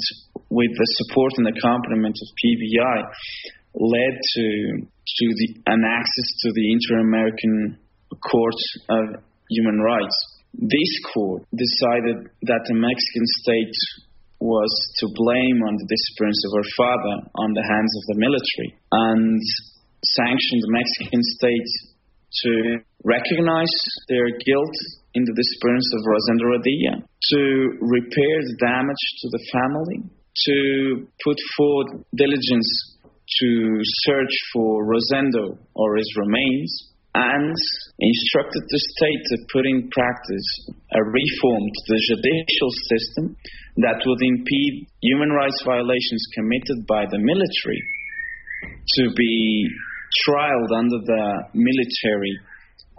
[0.50, 2.98] with the support and accompaniment of PBI,
[3.74, 4.46] led to
[5.10, 7.78] to the, an access to the Inter-American
[8.22, 9.04] Court of
[9.50, 10.16] Human Rights.
[10.54, 13.74] This court decided that the Mexican state
[14.40, 18.70] was to blame on the disappearance of her father on the hands of the military
[18.90, 19.40] and
[20.16, 21.70] sanctioned the Mexican state
[22.42, 23.74] to recognize
[24.08, 24.76] their guilt
[25.14, 27.42] in the disappearance of Rosendo Radilla, to
[27.82, 29.98] repair the damage to the family,
[30.46, 32.70] to put forward diligence
[33.40, 37.56] to search for Rosendo or his remains, and
[37.98, 40.48] instructed the state to put in practice
[40.94, 43.36] a reform to the judicial system
[43.82, 47.82] that would impede human rights violations committed by the military
[48.94, 49.66] to be
[50.26, 52.34] trialed under the military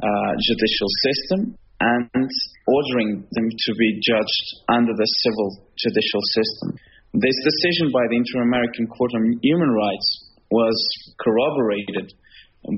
[0.02, 1.40] uh, judicial system
[1.82, 2.30] and
[2.68, 6.78] ordering them to be judged under the civil judicial system.
[7.14, 10.08] This decision by the Inter American Court on Human Rights
[10.52, 10.78] was
[11.20, 12.14] corroborated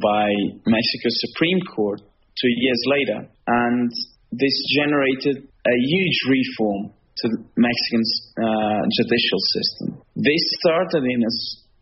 [0.02, 0.26] by
[0.66, 3.92] Mexico's Supreme Court two years later, and
[4.32, 8.04] this generated a huge reform to the Mexican
[8.42, 10.02] uh, judicial system.
[10.16, 11.34] This started in a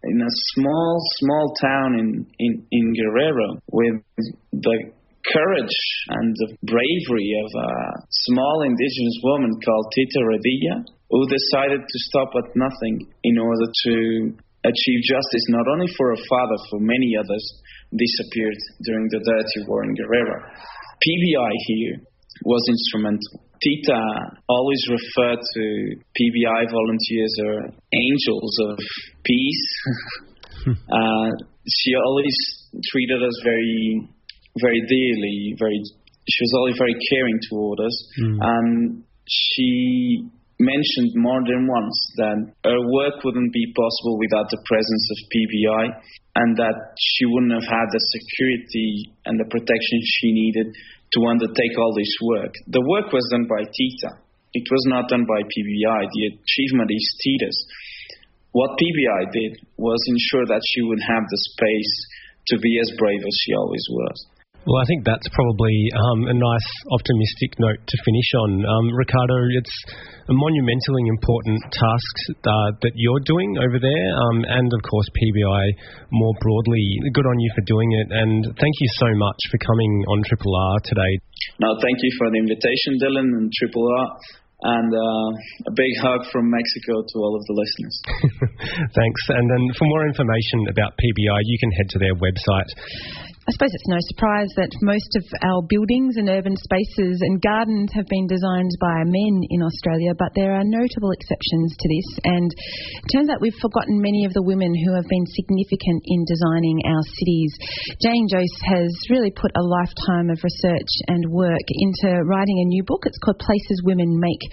[0.04, 4.02] in a small, small town in, in, in Guerrero with
[4.52, 4.78] the
[5.30, 5.78] courage
[6.10, 7.72] and the bravery of a
[8.10, 13.96] small indigenous woman called Tita Radilla, who decided to stop at nothing in order to
[14.66, 17.44] achieve justice not only for her father, for many others
[17.94, 20.42] disappeared during the dirty war in Guerrero.
[21.02, 21.96] PBI here
[22.46, 23.51] was instrumental.
[23.62, 24.02] Tita
[24.50, 25.64] always referred to
[26.18, 28.78] PBI volunteers as angels of
[29.24, 29.68] peace.
[30.92, 31.30] uh,
[31.70, 32.36] she always
[32.90, 34.02] treated us very,
[34.60, 35.56] very dearly.
[35.60, 35.78] Very,
[36.28, 38.38] she was always very caring toward us, mm.
[38.42, 40.26] and she
[40.58, 45.86] mentioned more than once that her work wouldn't be possible without the presence of PBI,
[46.36, 50.74] and that she wouldn't have had the security and the protection she needed
[51.14, 52.54] to undertake all this work.
[52.68, 54.12] The work was done by Tita.
[54.54, 56.02] It was not done by PBI.
[56.12, 57.58] The achievement is Tita's.
[58.52, 61.94] What PBI did was ensure that she would have the space
[62.48, 64.28] to be as brave as she always was.
[64.62, 68.50] Well, I think that's probably um, a nice optimistic note to finish on.
[68.62, 69.78] Um, Ricardo, it's
[70.30, 75.66] a monumentally important task uh, that you're doing over there, um, and of course PBI
[76.14, 76.86] more broadly.
[77.10, 80.54] Good on you for doing it, and thank you so much for coming on Triple
[80.54, 81.14] R today.
[81.58, 84.08] No, thank you for the invitation, Dylan and Triple R
[84.62, 85.30] and uh,
[85.66, 87.98] a big hug from Mexico to all of the listeners.
[88.94, 89.22] Thanks.
[89.34, 92.70] And then for more information about PBI, you can head to their website
[93.58, 98.08] suppose it's no surprise that most of our buildings and urban spaces and gardens have
[98.08, 102.10] been designed by men in Australia, but there are notable exceptions to this.
[102.24, 106.22] And it turns out we've forgotten many of the women who have been significant in
[106.30, 107.52] designing our cities.
[108.00, 112.86] Jane Jose has really put a lifetime of research and work into writing a new
[112.86, 113.04] book.
[113.10, 114.44] It's called Places Women Make.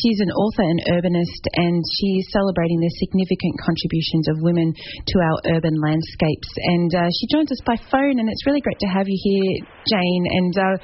[0.00, 5.36] She's an author and urbanist, and she's celebrating the significant contributions of women to our
[5.60, 6.50] urban landscapes.
[6.72, 9.66] And uh, she joins us by phone and it's really great to have you here,
[9.88, 10.24] Jane.
[10.30, 10.76] And uh,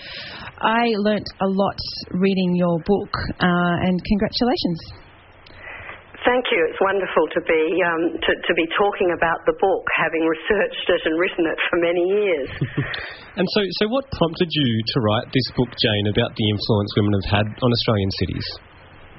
[0.60, 1.78] I learnt a lot
[2.12, 5.06] reading your book, uh, and congratulations.
[6.26, 6.58] Thank you.
[6.66, 11.02] It's wonderful to be um, to, to, be talking about the book, having researched it
[11.06, 12.50] and written it for many years.
[13.38, 17.14] and so, so what prompted you to write this book, Jane, about the influence women
[17.22, 18.46] have had on Australian cities?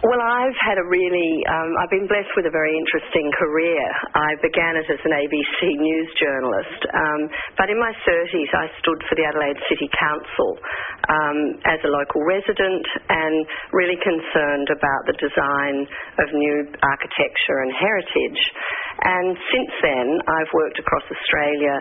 [0.06, 3.82] Well, I've had a really, um, I've been blessed with a very interesting career.
[4.14, 7.22] I began it as an ABC news journalist, um,
[7.58, 10.50] but in my 30s I stood for the Adelaide City Council
[11.10, 13.42] um, as a local resident and
[13.74, 15.90] really concerned about the design
[16.22, 18.42] of new architecture and heritage.
[18.98, 21.76] And since then, I've worked across Australia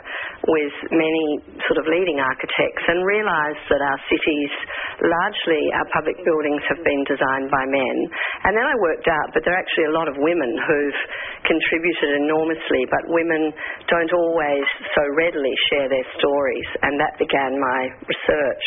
[0.53, 4.53] with many sort of leading architects and realised that our cities,
[5.01, 7.97] largely our public buildings, have been designed by men.
[8.45, 11.01] And then I worked out, but there are actually a lot of women who've
[11.47, 13.53] contributed enormously, but women
[13.89, 18.67] don't always so readily share their stories, and that began my research.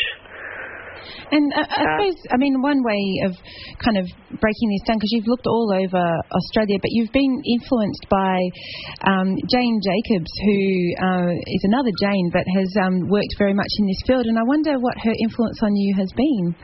[1.32, 3.32] And uh, I uh, suppose, I mean, one way of
[3.80, 8.04] kind of breaking this down, because you've looked all over Australia, but you've been influenced
[8.10, 8.36] by
[9.06, 10.58] um, Jane Jacobs, who
[11.00, 14.26] uh, is another Jane, but has um, worked very much in this field.
[14.26, 16.54] And I wonder what her influence on you has been.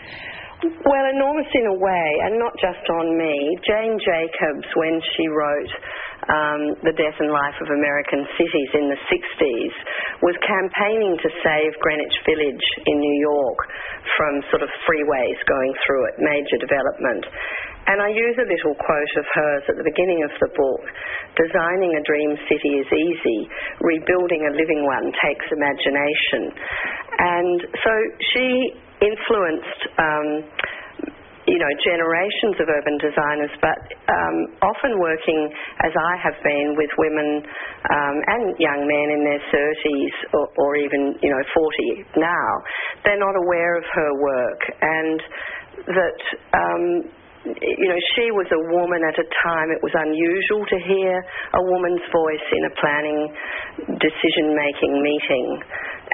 [0.65, 3.37] Well, enormous in a way, and not just on me.
[3.69, 5.73] Jane Jacobs, when she wrote
[6.33, 9.75] um, The Death and Life of American Cities in the 60s,
[10.25, 13.61] was campaigning to save Greenwich Village in New York
[14.17, 17.29] from sort of freeways going through it, major development.
[17.93, 20.83] And I use a little quote of hers at the beginning of the book
[21.37, 23.41] Designing a dream city is easy,
[23.85, 26.49] rebuilding a living one takes imagination.
[27.21, 27.93] And so
[28.33, 29.81] she influenced.
[29.99, 30.29] Um,
[31.47, 33.79] you know, generations of urban designers, but
[34.11, 34.37] um,
[34.67, 35.47] often working,
[35.79, 37.39] as I have been, with women
[37.87, 42.51] um, and young men in their 30s or, or, even, you know, 40 now.
[43.07, 45.23] They're not aware of her work, and
[45.87, 46.21] that
[46.51, 46.85] um,
[47.47, 51.15] you know, she was a woman at a time it was unusual to hear
[51.55, 53.21] a woman's voice in a planning
[54.03, 55.47] decision making meeting.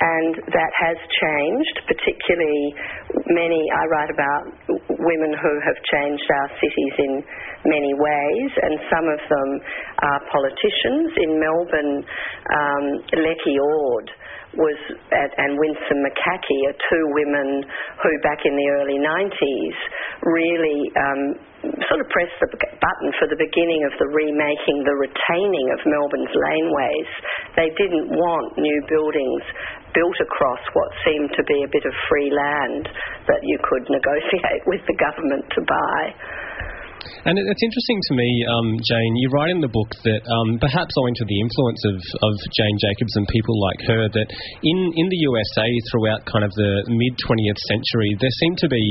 [0.03, 2.75] And that has changed, particularly
[3.31, 4.43] many, I write about
[4.99, 7.13] women who have changed our cities in
[7.71, 9.49] many ways, and some of them
[10.03, 11.07] are politicians.
[11.23, 12.03] In Melbourne,
[12.51, 12.85] um,
[13.15, 14.11] Lecki Ord
[14.57, 14.79] was
[15.13, 17.65] at, and Winsome McCaughey are two women
[18.05, 19.77] who, back in the early 90s,
[20.29, 21.23] really um,
[21.89, 26.35] sort of pressed the button for the beginning of the remaking, the retaining of Melbourne's
[26.35, 27.11] laneways.
[27.57, 29.43] They didn't want new buildings
[29.95, 32.89] built across what seemed to be a bit of free land
[33.29, 36.01] that you could negotiate with the government to buy.
[37.25, 40.95] And it's interesting to me, um, Jane, you write in the book that um, perhaps
[40.99, 44.29] owing to the influence of, of Jane Jacobs and people like her, that
[44.63, 48.85] in, in the USA throughout kind of the mid 20th century, there seemed to be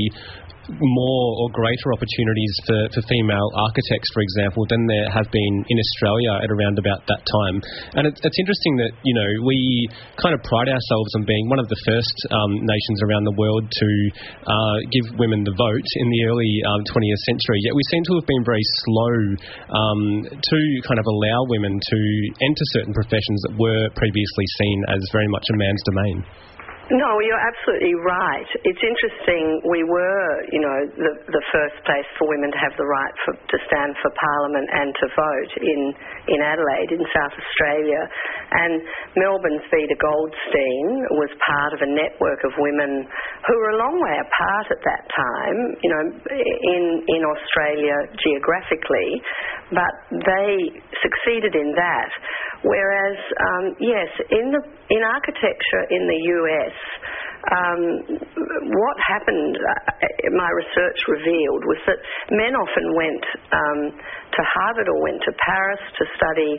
[0.70, 5.76] more or greater opportunities for, for female architects, for example, than there have been in
[5.78, 7.56] Australia at around about that time.
[7.98, 9.58] And it, it's interesting that, you know, we
[10.22, 13.64] kind of pride ourselves on being one of the first um, nations around the world
[13.66, 13.90] to
[14.46, 18.14] uh, give women the vote in the early um, 20th century, yet we seem to
[18.18, 19.14] have been very slow
[19.72, 20.00] um,
[20.30, 22.00] to kind of allow women to
[22.38, 26.16] enter certain professions that were previously seen as very much a man's domain.
[26.92, 28.50] No, you're absolutely right.
[28.68, 29.64] It's interesting.
[29.64, 33.32] We were, you know, the, the first place for women to have the right for,
[33.32, 35.80] to stand for Parliament and to vote in,
[36.36, 37.96] in Adelaide, in South Australia.
[37.96, 38.84] And
[39.16, 44.16] Melbourne's Vida Goldstein was part of a network of women who were a long way
[44.20, 49.10] apart at that time, you know, in, in Australia geographically,
[49.72, 52.12] but they succeeded in that.
[52.62, 56.76] Whereas, um, yes, in the in architecture in the US,
[57.42, 57.82] um,
[58.70, 61.98] what happened, uh, my research revealed, was that
[62.30, 66.52] men often went um, to Harvard or went to Paris to study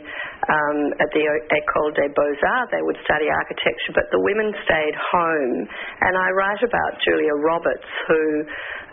[0.44, 2.68] um, at the École des Beaux-Arts.
[2.68, 5.56] They would study architecture, but the women stayed home.
[6.04, 8.22] And I write about Julia Roberts, who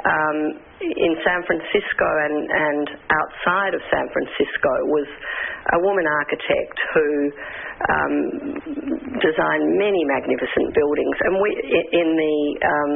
[0.07, 0.38] um,
[0.82, 5.07] in San Francisco and, and outside of San Francisco was
[5.77, 7.07] a woman architect who
[7.86, 8.15] um,
[9.21, 11.17] designed many magnificent buildings.
[11.21, 11.49] And we,
[11.93, 12.91] in the um,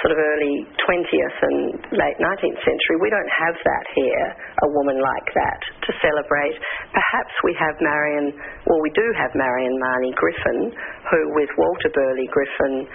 [0.00, 1.58] sort of early 20th and
[1.92, 4.26] late 19th century, we don't have that here,
[4.64, 6.56] a woman like that, to celebrate.
[6.96, 8.32] Perhaps we have Marion,
[8.66, 10.72] well, we do have Marion Mahony Griffin,
[11.12, 12.88] who with Walter Burley Griffin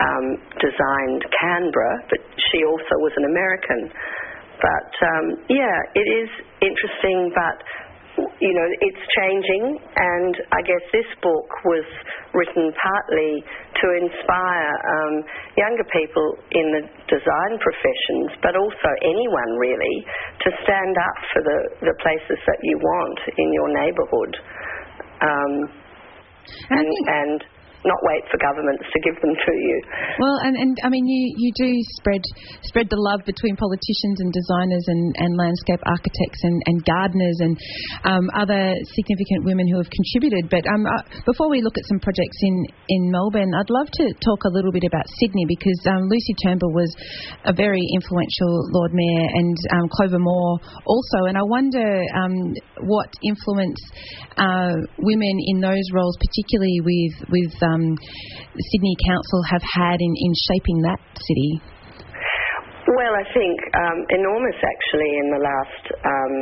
[0.00, 0.26] um,
[0.60, 2.20] designed Canberra, but
[2.50, 3.80] she also was an American.
[4.56, 6.30] But um, yeah, it is
[6.64, 7.56] interesting, but
[8.16, 11.84] you know, it's changing, and I guess this book was
[12.32, 15.14] written partly to inspire um,
[15.56, 16.82] younger people in the
[17.12, 19.96] design professions, but also anyone really,
[20.44, 21.58] to stand up for the,
[21.92, 24.32] the places that you want in your neighbourhood.
[25.20, 25.52] Um,
[26.72, 27.38] and, and
[27.84, 29.76] not wait for governments to give them to you.
[30.18, 31.70] Well, and, and I mean, you, you do
[32.00, 32.22] spread
[32.64, 37.54] spread the love between politicians and designers and, and landscape architects and, and gardeners and
[38.04, 40.48] um, other significant women who have contributed.
[40.48, 42.54] But um, uh, before we look at some projects in,
[42.88, 46.72] in Melbourne, I'd love to talk a little bit about Sydney because um, Lucy Turnbull
[46.72, 46.90] was
[47.44, 51.28] a very influential Lord Mayor and um, Clover Moore also.
[51.28, 52.34] And I wonder um,
[52.86, 53.80] what influence
[54.36, 57.96] uh, women in those roles, particularly with with um,
[58.56, 61.60] Sydney Council have had in, in shaping that city?
[62.86, 66.34] Well, I think um, enormous actually in the last um,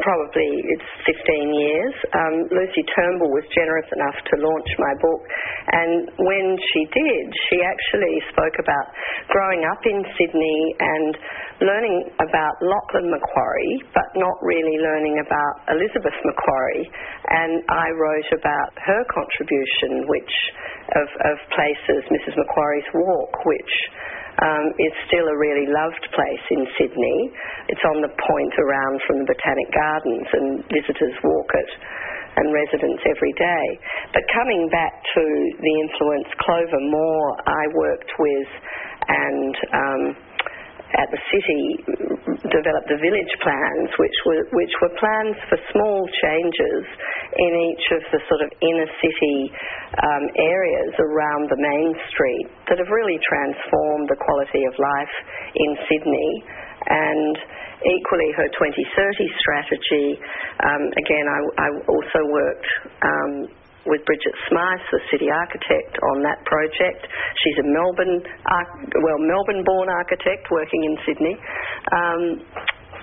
[0.00, 1.92] probably it's 15 years.
[2.16, 5.22] Um, Lucy Turnbull was generous enough to launch my book,
[5.68, 8.86] and when she did, she actually spoke about
[9.28, 11.12] growing up in Sydney and
[11.60, 16.88] learning about Lachlan Macquarie, but not really learning about Elizabeth Macquarie.
[17.36, 20.34] And I wrote about her contribution, which
[20.96, 22.32] of, of places, Mrs.
[22.40, 23.72] Macquarie's Walk, which
[24.40, 27.18] um, is still a really loved place in Sydney.
[27.68, 31.70] It's on the point around from the Botanic Gardens, and visitors walk it
[32.32, 33.66] and residents every day.
[34.16, 35.24] But coming back to
[35.60, 38.48] the influence, Clover Moore, I worked with
[39.08, 40.02] and um,
[41.00, 41.64] at the city
[42.52, 46.82] developed the village plans, which were which were plans for small changes
[47.32, 49.38] in each of the sort of inner city
[50.04, 55.14] um, areas around the main street that have really transformed the quality of life
[55.56, 56.32] in Sydney
[56.82, 57.34] and
[57.82, 60.08] equally her 2030 strategy.
[60.60, 62.68] Um, again, I, I, also worked
[63.02, 63.32] um,
[63.86, 67.02] with Bridget Smyth, the city architect, on that project.
[67.42, 71.36] She's a Melbourne, well, Melbourne-born architect working in Sydney.
[71.90, 72.22] Um,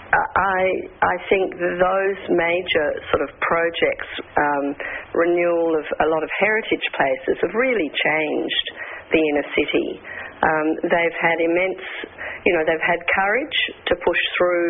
[0.10, 0.62] I,
[1.06, 4.66] I think those major sort of projects, um,
[5.14, 8.66] renewal of a lot of heritage places, have really changed
[9.14, 9.90] the inner city.
[10.40, 11.84] Um, they've had immense,
[12.42, 13.58] you know, they've had courage
[13.92, 14.68] to push through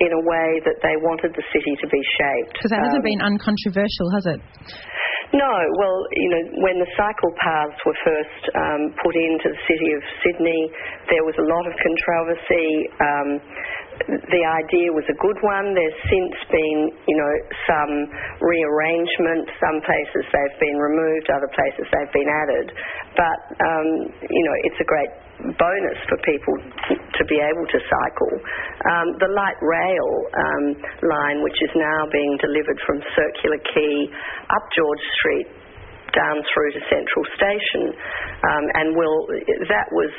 [0.00, 2.54] in a way that they wanted the city to be shaped.
[2.58, 4.40] Because that hasn't um, been uncontroversial, has it?
[5.34, 5.50] No,
[5.82, 10.02] well, you know, when the cycle paths were first um, put into the city of
[10.22, 10.62] Sydney,
[11.10, 12.70] there was a lot of controversy.
[13.02, 13.28] Um,
[14.30, 15.74] the idea was a good one.
[15.74, 16.78] There's since been,
[17.10, 17.34] you know,
[17.66, 17.92] some
[18.46, 19.50] rearrangement.
[19.58, 22.66] Some places they've been removed, other places they've been added.
[23.18, 23.88] But, um,
[24.22, 25.10] you know, it's a great
[25.42, 26.54] bonus for people
[26.86, 28.32] to be able to cycle.
[28.86, 30.64] Um, the light rail um,
[31.02, 33.96] line, which is now being delivered from Circular Quay
[34.54, 35.48] up George Street
[36.14, 37.82] down through to Central Station,
[38.46, 39.26] um, and will
[39.66, 40.14] that was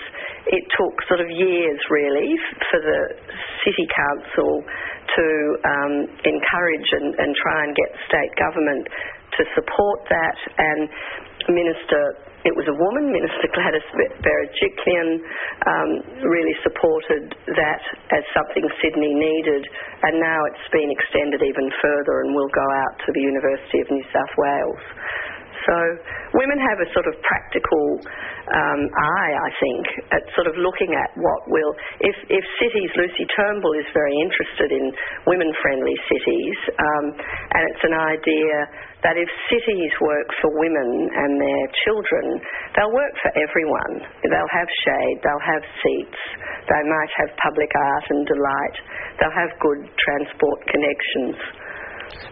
[0.51, 2.35] it took sort of years really
[2.69, 3.01] for the
[3.63, 4.51] city council
[5.15, 5.25] to
[5.63, 5.93] um,
[6.27, 8.83] encourage and, and try and get state government
[9.39, 10.89] to support that and
[11.47, 13.89] Minister it was a woman, Minister Gladys
[14.21, 15.09] Berejiklian,
[15.65, 15.89] um,
[16.29, 17.81] really supported that
[18.13, 19.65] as something Sydney needed,
[20.05, 23.89] and now it's been extended even further and will go out to the University of
[23.89, 24.83] New South Wales.
[25.65, 25.75] So
[26.37, 27.85] women have a sort of practical
[28.53, 31.73] um, eye, I think, at sort of looking at what will.
[32.05, 34.85] If, if cities, Lucy Turnbull is very interested in
[35.25, 38.55] women-friendly cities, um, and it's an idea
[39.05, 42.25] that if cities work for women and their children,
[42.73, 43.93] they'll work for everyone.
[44.25, 46.21] They'll have shade, they'll have seats,
[46.69, 48.77] they might have public art and delight,
[49.21, 51.64] they'll have good transport connections.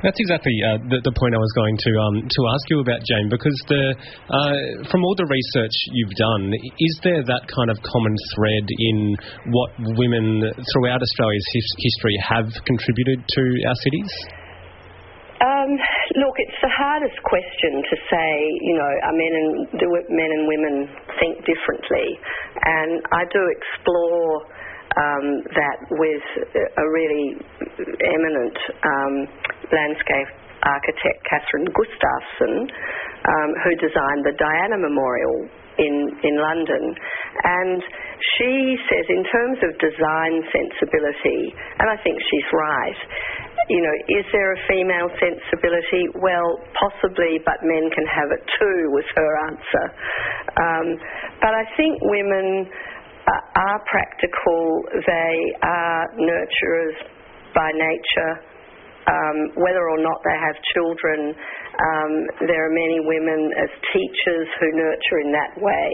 [0.03, 2.99] That's exactly uh, the, the, point I was going to um, to ask you about,
[3.07, 4.55] Jane, because the, uh,
[4.91, 8.97] from all the research you've done, is there that kind of common thread in
[9.55, 14.11] what women throughout Australia's his- history have contributed to our cities?
[15.43, 15.71] Um,
[16.19, 18.31] look, it's the hardest question to say.
[18.59, 19.49] You know, men and
[19.79, 20.75] do men and women
[21.19, 22.07] think differently?
[22.63, 24.51] And I do explore
[24.95, 27.27] um, that with a really
[28.03, 29.15] eminent um,
[29.71, 30.29] landscape
[30.63, 32.53] architect, Kathryn Gustafson,
[33.27, 35.47] um, who designed the Diana Memorial
[35.77, 36.83] in, in London.
[37.43, 37.79] And
[38.39, 42.99] she says, in terms of design sensibility, and I think she's right,
[43.69, 46.11] you know, is there a female sensibility?
[46.19, 49.85] Well, possibly, but men can have it too, was her answer.
[50.59, 50.87] Um,
[51.39, 52.67] but I think women
[53.27, 56.97] are practical, they are nurturers
[57.55, 58.52] by nature.
[59.03, 62.11] Um, whether or not they have children, um,
[62.47, 65.87] there are many women as teachers who nurture in that way.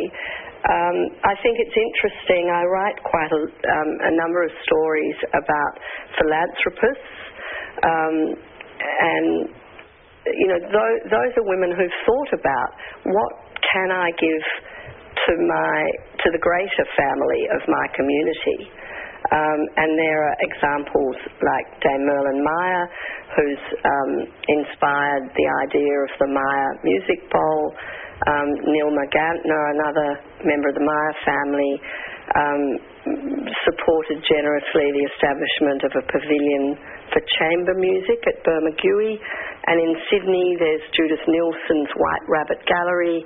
[0.59, 2.51] Um, I think it's interesting.
[2.51, 5.73] I write quite a, um, a number of stories about
[6.19, 7.15] philanthropists,
[7.81, 8.15] um,
[8.77, 9.25] and
[10.27, 12.69] you know, those, those are women who've thought about
[13.07, 13.33] what
[13.71, 14.43] can I give
[15.25, 15.73] to my
[16.23, 18.69] to the greater family of my community?
[19.19, 22.83] Um, and there are examples like Dame Merlyn Myer,
[23.35, 24.11] who's um,
[24.47, 27.75] inspired the idea of the Myer Music Bowl.
[28.27, 30.09] Um, Neilma Gantner, another
[30.43, 31.73] member of the Myer family,
[32.35, 32.63] um,
[33.63, 36.75] supported generously the establishment of a pavilion
[37.11, 39.19] for chamber music at Bermagui.
[39.67, 43.23] And in Sydney, there's Judith Neilson's White Rabbit Gallery.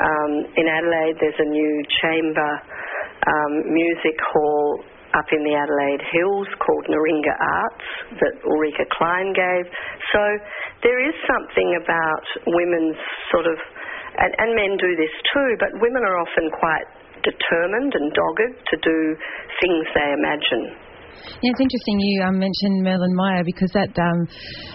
[0.00, 2.50] Um, in Adelaide, there's a new chamber
[3.28, 4.80] um, music hall
[5.14, 7.88] up in the Adelaide Hills called Naringa Arts
[8.22, 9.66] that Ulrike Klein gave.
[10.14, 10.22] So
[10.86, 13.00] there is something about women's
[13.34, 13.58] sort of,
[14.18, 16.86] and, and men do this too, but women are often quite
[17.22, 18.98] determined and dogged to do
[19.60, 20.89] things they imagine.
[21.40, 24.28] Yeah, it's interesting you um, mentioned Merlyn Myer because that um,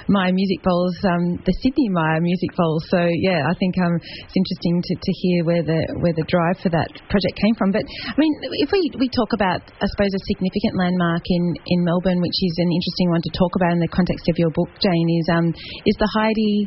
[0.09, 2.81] Myer Music Bowl is um, the Sidney Myer Music Bowl.
[2.89, 6.57] So yeah, I think um, it's interesting to, to hear where the where the drive
[6.61, 7.69] for that project came from.
[7.69, 8.33] But I mean,
[8.65, 12.55] if we, we talk about I suppose a significant landmark in, in Melbourne, which is
[12.57, 15.47] an interesting one to talk about in the context of your book, Jane, is um,
[15.85, 16.57] is the Heide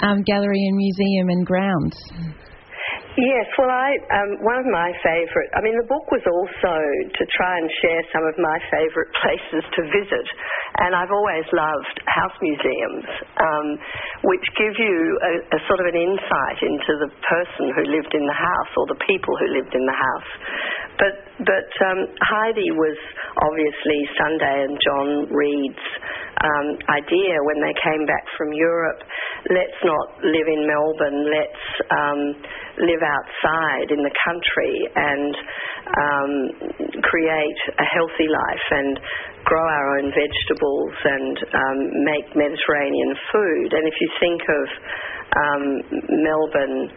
[0.00, 1.98] um, Gallery and Museum and Grounds.
[3.12, 5.52] Yes, well, I um, one of my favourite.
[5.52, 6.74] I mean, the book was also
[7.12, 10.26] to try and share some of my favourite places to visit,
[10.80, 13.04] and I've always loved house museums,
[13.36, 13.66] um,
[14.32, 14.96] which give you
[15.28, 18.88] a, a, sort of an insight into the person who lived in the house or
[18.88, 20.30] the people who lived in the house.
[20.96, 22.96] But but um, Heide was
[23.44, 25.86] obviously Sunday and John Reed's
[26.40, 29.00] um, idea when they came back from Europe.
[29.52, 31.20] Let's not live in Melbourne.
[31.28, 32.20] Let's um,
[32.80, 35.32] live outside in the country and
[35.92, 36.32] um,
[37.04, 38.92] create a healthy life and
[39.44, 43.68] grow our own vegetables and um, make Mediterranean food.
[43.76, 44.64] And if you think of
[45.36, 45.64] um,
[46.08, 46.88] Melbourne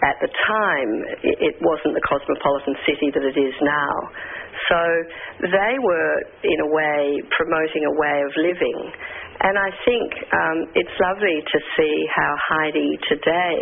[0.00, 3.92] at the time, it wasn't the cosmopolitan city that it is now.
[4.68, 4.80] So
[5.46, 8.78] they were, in a way, promoting a way of living.
[9.40, 13.60] And I think um, it's lovely to see how Heide today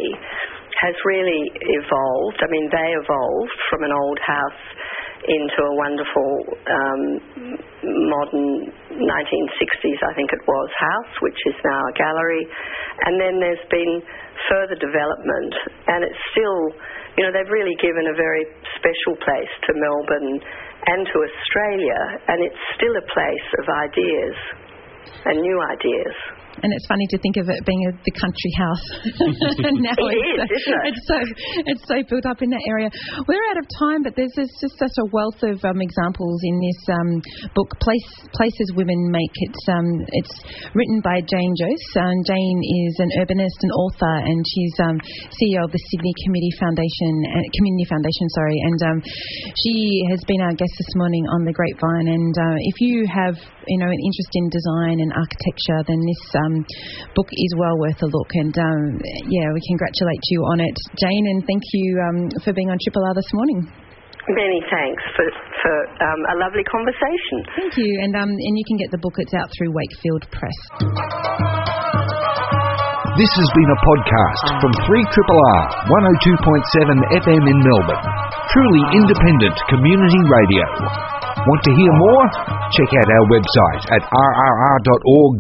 [0.82, 2.38] has really evolved.
[2.42, 4.62] I mean, they evolved from an old house
[5.26, 6.30] into a wonderful
[6.70, 7.02] um,
[7.82, 12.44] modern 1960s, I think it was, house, which is now a gallery.
[13.06, 14.02] And then there's been
[14.50, 15.52] further development,
[15.90, 16.60] and it's still,
[17.18, 18.46] you know, they've really given a very
[18.78, 20.38] special place to Melbourne
[20.86, 22.00] and to Australia,
[22.30, 24.36] and it's still a place of ideas
[25.26, 26.37] and new ideas.
[26.62, 28.84] And it's funny to think of it being a, the country house.
[29.84, 31.18] now it it's, is, so, it's so
[31.66, 32.90] it's so built up in that area.
[33.26, 36.56] We're out of time, but there's just, just such a wealth of um, examples in
[36.58, 37.10] this um,
[37.54, 39.34] book, Place, Places Women Make.
[39.34, 39.86] It's um,
[40.22, 40.34] it's
[40.74, 41.98] written by Jane Jose.
[41.98, 44.96] And Jane is an urbanist and author, and she's um,
[45.34, 48.58] CEO of the Sydney Community Foundation, uh, Community Foundation, sorry.
[48.66, 48.98] And um,
[49.66, 52.08] she has been our guest this morning on the Grapevine.
[52.08, 53.36] And uh, if you have
[53.66, 56.64] you know an interest in design and architecture, then this um,
[57.12, 58.30] book is well worth a look.
[58.40, 58.80] And um,
[59.28, 63.04] yeah, we congratulate you on it, Jane, and thank you um, for being on Triple
[63.04, 63.68] R this morning.
[64.28, 67.36] Many thanks for, for um, a lovely conversation.
[67.56, 69.16] Thank you, and um, and you can get the book.
[69.16, 70.58] It's out through Wakefield Press.
[73.16, 78.04] This has been a podcast from 3RRR 102.7 FM in Melbourne.
[78.52, 80.64] Truly independent community radio.
[81.48, 82.24] Want to hear more?
[82.76, 85.38] Check out our website at rrr.org.au.